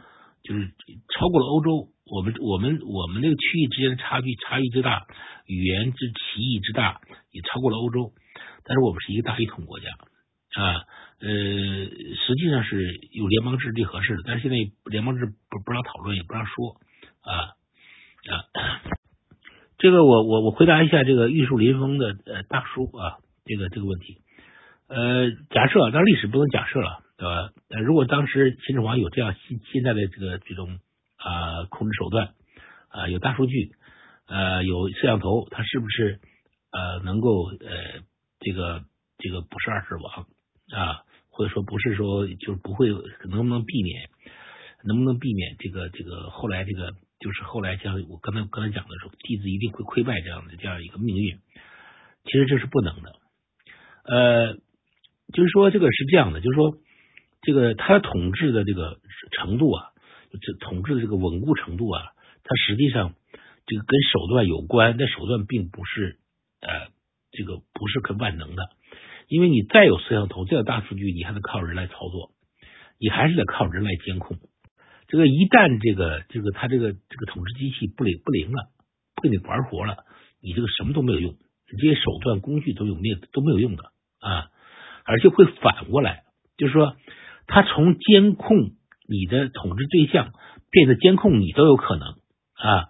[0.44, 0.72] 就是
[1.14, 1.90] 超过了欧洲。
[2.06, 5.08] 我们我们我们那个区域之间的差距差异之大，
[5.48, 7.00] 语言之歧义之大，
[7.32, 8.12] 也超过了欧洲。
[8.66, 9.88] 但是我们是一个大一统国家
[10.62, 10.84] 啊，
[11.24, 14.24] 呃，实际上是有联邦制最合适的。
[14.26, 14.58] 但是现在
[14.92, 16.76] 联邦制不不让讨论，也不让说
[17.22, 17.56] 啊
[18.28, 18.44] 啊。
[19.78, 24.22] 这个我我我回答一下这个玉树临风的呃大叔啊，这个这个问题。
[24.88, 27.54] 呃，假设，当然历史不能假设了，对吧？
[27.70, 30.78] 呃，如果当时秦始皇有这样现现在的这个这种
[31.16, 32.34] 啊控制手段
[32.90, 33.72] 啊，有大数据，
[34.28, 36.20] 呃，有摄像头，他是不是
[36.72, 38.04] 呃能够呃
[38.42, 38.84] 这个
[39.20, 40.28] 这个不是二世王
[40.78, 41.04] 啊？
[41.34, 42.88] 或者说不是说就不会
[43.30, 44.10] 能不能避免？
[44.86, 51.40] 能不能避免这个这个后来这个就是后来像我刚才刚才讲的时候，弟子一定会溃败这样的这样一个命运？
[52.24, 53.16] 其实这是不能的，
[54.06, 54.58] 呃。
[55.34, 56.78] 就是说，这个是这样的，就是说，
[57.42, 59.00] 这个他统治的这个
[59.32, 59.90] 程度啊，
[60.40, 62.04] 这统治的这个稳固程度啊，
[62.44, 63.16] 它实际上
[63.66, 66.20] 这个跟手段有关，但手段并不是
[66.60, 66.92] 呃，
[67.32, 68.70] 这个不是可万能的，
[69.28, 72.32] 因为你再有摄像头，再有大数据，你还得靠人来操作，
[73.00, 74.38] 你还是得靠人来监控。
[75.08, 78.72] 这个一旦这个这个他这个这个统治机器不灵不灵了，
[79.16, 79.98] 不给你玩活了，
[80.42, 83.84] 你这个什么都没有用，你这些手段工具都有没有都没有用的
[84.20, 84.48] 啊。
[85.06, 86.24] 而且会反过来，
[86.58, 86.96] 就是说，
[87.46, 88.58] 他从监控
[89.10, 90.32] 你的统治对象
[90.72, 92.08] 变得监控你都有可能
[92.54, 92.88] 啊。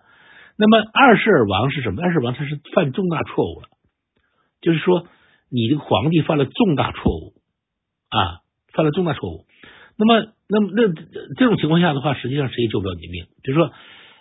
[0.55, 2.03] 那么二世而亡是什么？
[2.03, 3.67] 二世亡他是犯重大错误了，
[4.61, 5.07] 就是说，
[5.53, 7.33] 你这个皇帝犯了重大错误
[8.09, 8.41] 啊，
[8.73, 9.45] 犯了重大错误。
[9.95, 10.87] 那么，那么那
[11.37, 13.25] 这种情况下的话，实际上谁也救不了你的命。
[13.43, 13.71] 就是说。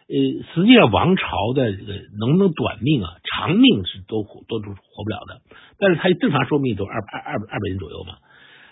[0.09, 0.19] 呃，
[0.53, 3.17] 实际上王朝的这个能不能短命啊？
[3.25, 5.41] 长命是都都都活不了的，
[5.79, 8.19] 但是它正常寿命都二二二二百年左右嘛。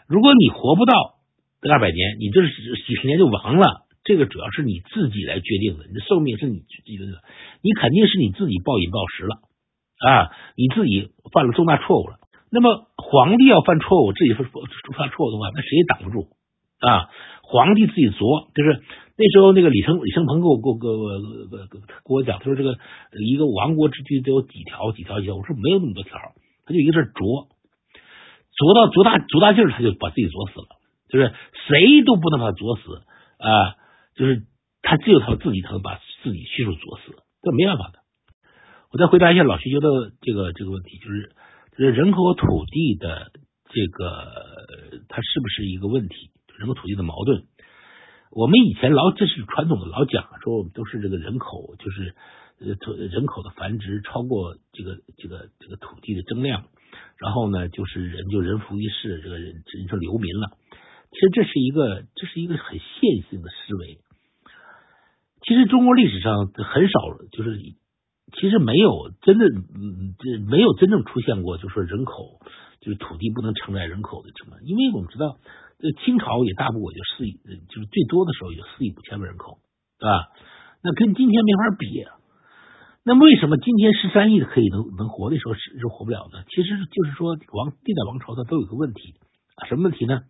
[0.07, 0.93] 如果你活不到
[1.63, 2.53] 这二百年，你这是
[2.85, 3.87] 几十年就亡了。
[4.05, 7.07] 这个主要是你自己来决定的，你的寿命是你自己的，
[7.63, 9.37] 你肯定是你自己暴饮暴食了
[10.05, 12.20] 啊，你自己犯了重大错误了。
[12.51, 14.45] 那么皇帝要犯错误，自己犯
[14.97, 16.29] 犯错误的话，那谁也挡不住
[16.81, 17.09] 啊。
[17.43, 18.83] 皇帝自己作，就是
[19.17, 22.79] 那时候那个李承李承鹏给我给我给我给我讲，他说这个
[23.19, 26.13] 一个亡国之君得有几条几条几条，我说没有那么多条，
[26.67, 27.49] 他就一个字作，
[28.55, 30.67] 作到多大多大劲儿，他就把自己作死了，
[31.09, 31.35] 就是
[31.67, 33.03] 谁都不能把他作死
[33.39, 33.75] 啊，
[34.15, 34.43] 就是
[34.83, 37.99] 他只有他自己才能把自己亲手作死，这没办法的。
[38.93, 41.31] 我再回答一下老徐觉的这个这个问题，就是
[41.89, 43.33] 人口和土地的
[43.71, 44.05] 这个
[45.09, 46.31] 它是不是一个问题？
[46.59, 47.45] 人口土地的矛盾，
[48.31, 52.15] 我们以前老这是传统的老讲说，我们都是这个人口就是
[52.59, 52.77] 呃
[53.07, 56.65] 人口的繁殖超过这个这个这个土地的增量，
[57.17, 60.59] 然后呢就是人就人浮于事，这个人人成流民了。
[61.11, 64.01] 其实这是一个这是一个很线性的思维。
[65.43, 67.01] 其实中国历史上很少
[67.33, 67.59] 就是
[68.33, 69.47] 其实没有真的
[70.19, 72.41] 这没有真正出现过，就是说人口
[72.81, 75.37] 就是土地不能承载人口的情况，因为我们知道。
[75.83, 77.41] 这清朝也大不过就四亿，
[77.73, 79.61] 就是最多的时候有四亿五千万人口，
[79.99, 80.29] 对吧？
[80.85, 81.89] 那跟今天没法比。
[83.03, 86.45] 那为什么今天十三亿的可以能能活的时候是是活不了呢？
[86.51, 89.15] 其实就是说王历代王朝它都有个问题，
[89.71, 90.21] 什么问题呢？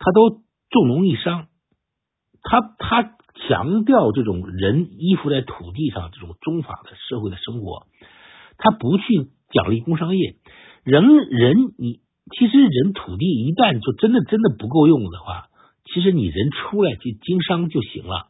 [0.00, 1.46] 它都重农抑商，
[2.42, 3.14] 他他
[3.48, 7.86] 强调这种人依附在土地上这种宗法的社会的生活，
[8.58, 10.36] 他不去奖励工商业，
[10.84, 12.00] 人人你。
[12.32, 15.48] 其实人土地一旦就真的真的不够用的话，
[15.82, 18.28] 其实你人出来去经商就行了。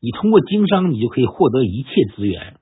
[0.00, 2.56] 你通过经商，你就可以获得一切资源，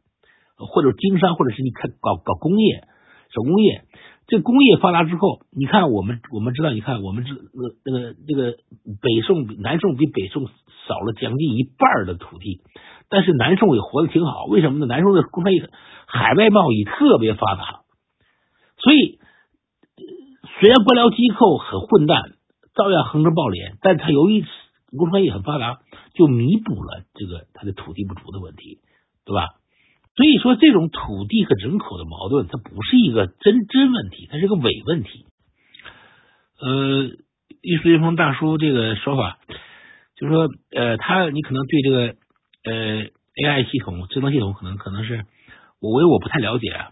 [0.58, 2.84] 或者经商，或者是你看搞搞工业、
[3.32, 3.84] 手工业。
[4.26, 8.56] 这工业发达之后，你看我们我们知道，你看我们这那那个那个
[9.00, 12.60] 北宋南宋比北宋少了将近一半的土地，
[13.08, 14.44] 但是南宋也活得挺好。
[14.44, 14.86] 为什么呢？
[14.86, 15.68] 南宋的工商业、
[16.06, 17.82] 海外贸易特别发达，
[18.78, 19.18] 所以。
[20.60, 22.36] 虽然官僚机构很混蛋，
[22.76, 24.44] 照样横征暴敛，但他由于
[24.96, 25.80] 工商业很发达，
[26.14, 28.78] 就弥补了这个他的土地不足的问题，
[29.24, 29.48] 对吧？
[30.16, 35.26] 所以说，这种土地和人口的矛盾，它不是一个真真问题，它是个伪问题。
[36.60, 37.10] 呃，
[37.62, 39.38] 玉树临风大叔这个说法，
[40.16, 42.16] 就是说，呃，他你可能对这个
[42.64, 43.04] 呃
[43.34, 45.24] AI 系统、智能系统可能可能是
[45.80, 46.90] 我为我不太了解，啊，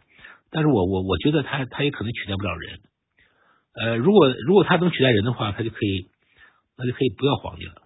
[0.50, 2.80] 但是我我我觉得他他也可能取代不了人。
[3.74, 6.08] 呃，如果如果他能取代人的话，他就可以，
[6.76, 7.81] 那就可以不要皇帝了，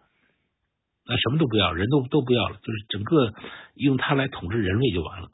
[1.08, 3.32] 那什么都不要，人都都不要了，就是整个
[3.74, 5.28] 用它来统治人类就完了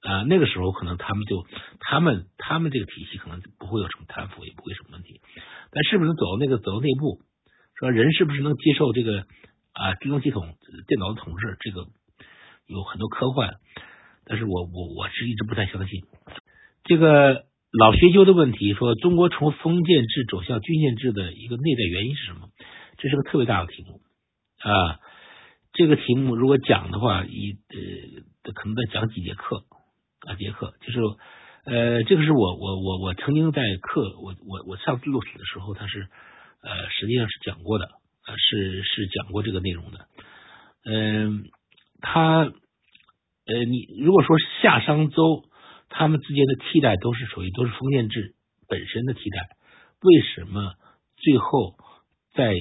[0.00, 0.22] 啊。
[0.28, 1.46] 那个时候可能他们就
[1.80, 5.20] 他们他们这个体系可能不会有什么贪腐，也不会什么问题。
[5.70, 7.20] 但是不是能走到那个走到内部，
[7.78, 9.26] 说人是不是能接受这个
[9.72, 10.54] 啊智能系统
[10.86, 11.56] 电脑的统治？
[11.60, 11.86] 这个
[12.66, 13.50] 有很多科幻，
[14.24, 16.02] 但是我我我是一直不太相信
[16.84, 17.46] 这个。
[17.76, 22.46] 老学究的问题说：中国从封建制走向郡县制的一个内在原因是什么？
[22.98, 24.00] 这是个特别大的题目
[24.64, 25.00] 啊！
[25.76, 29.64] 这个题目如果讲的话，一呃可能得讲几节课
[30.20, 31.00] 个节课，就是
[31.64, 36.06] 呃，这个是我我我我曾经在课我我我上录取的时候，他是
[36.62, 37.86] 呃实际上是讲过的，
[38.24, 40.06] 呃是是讲过这个内容的，
[40.84, 41.44] 嗯，
[42.00, 45.42] 他呃你如果说夏商周
[45.88, 48.36] 他们之间的替代都是属于都是封建制
[48.68, 49.48] 本身的替代，
[50.02, 50.74] 为什么
[51.16, 51.74] 最后
[52.34, 52.54] 在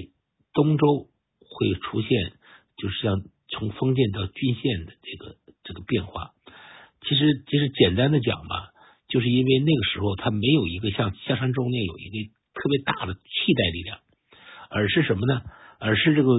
[0.53, 1.09] 东周
[1.53, 2.33] 会出现
[2.77, 6.31] 就是像从封建到郡县的这个这个变化？
[7.01, 8.71] 其实，其实简单的讲吧，
[9.07, 13.99] 就是因为那个时候他没有一个像夏商周那有一个特别大的替代力量，
[14.69, 15.41] 而是什么呢？
[15.79, 16.31] 而是这个，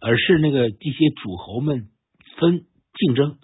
[0.00, 1.88] 而是那个这些诸侯们
[2.38, 2.64] 分
[2.98, 3.38] 竞争，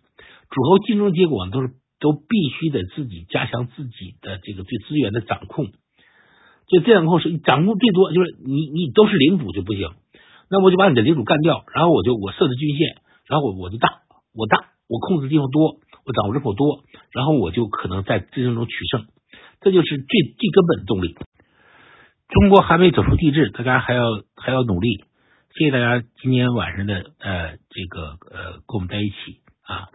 [0.48, 5.66] 诸侯竞争结果都是都必须得自己加强自己的这个对资源的掌控，
[6.66, 9.90] 就这样后是掌控最多，就是你你都是领主就不行，
[10.50, 12.96] 那我就把你的领主干掉，然后我就我设置均线，
[13.26, 14.02] 然后我我就大
[14.34, 15.78] 我大我控制的地方多。
[16.02, 16.82] 我掌握人口多，
[17.12, 19.06] 然后我就可能在竞争中取胜，
[19.60, 21.14] 这就是最最根本的动力。
[22.28, 24.02] 中国还没走出帝制，大家还要
[24.34, 25.04] 还要努力。
[25.54, 29.88] 谢谢大家今天晚上的呃这个呃跟我们在一起啊。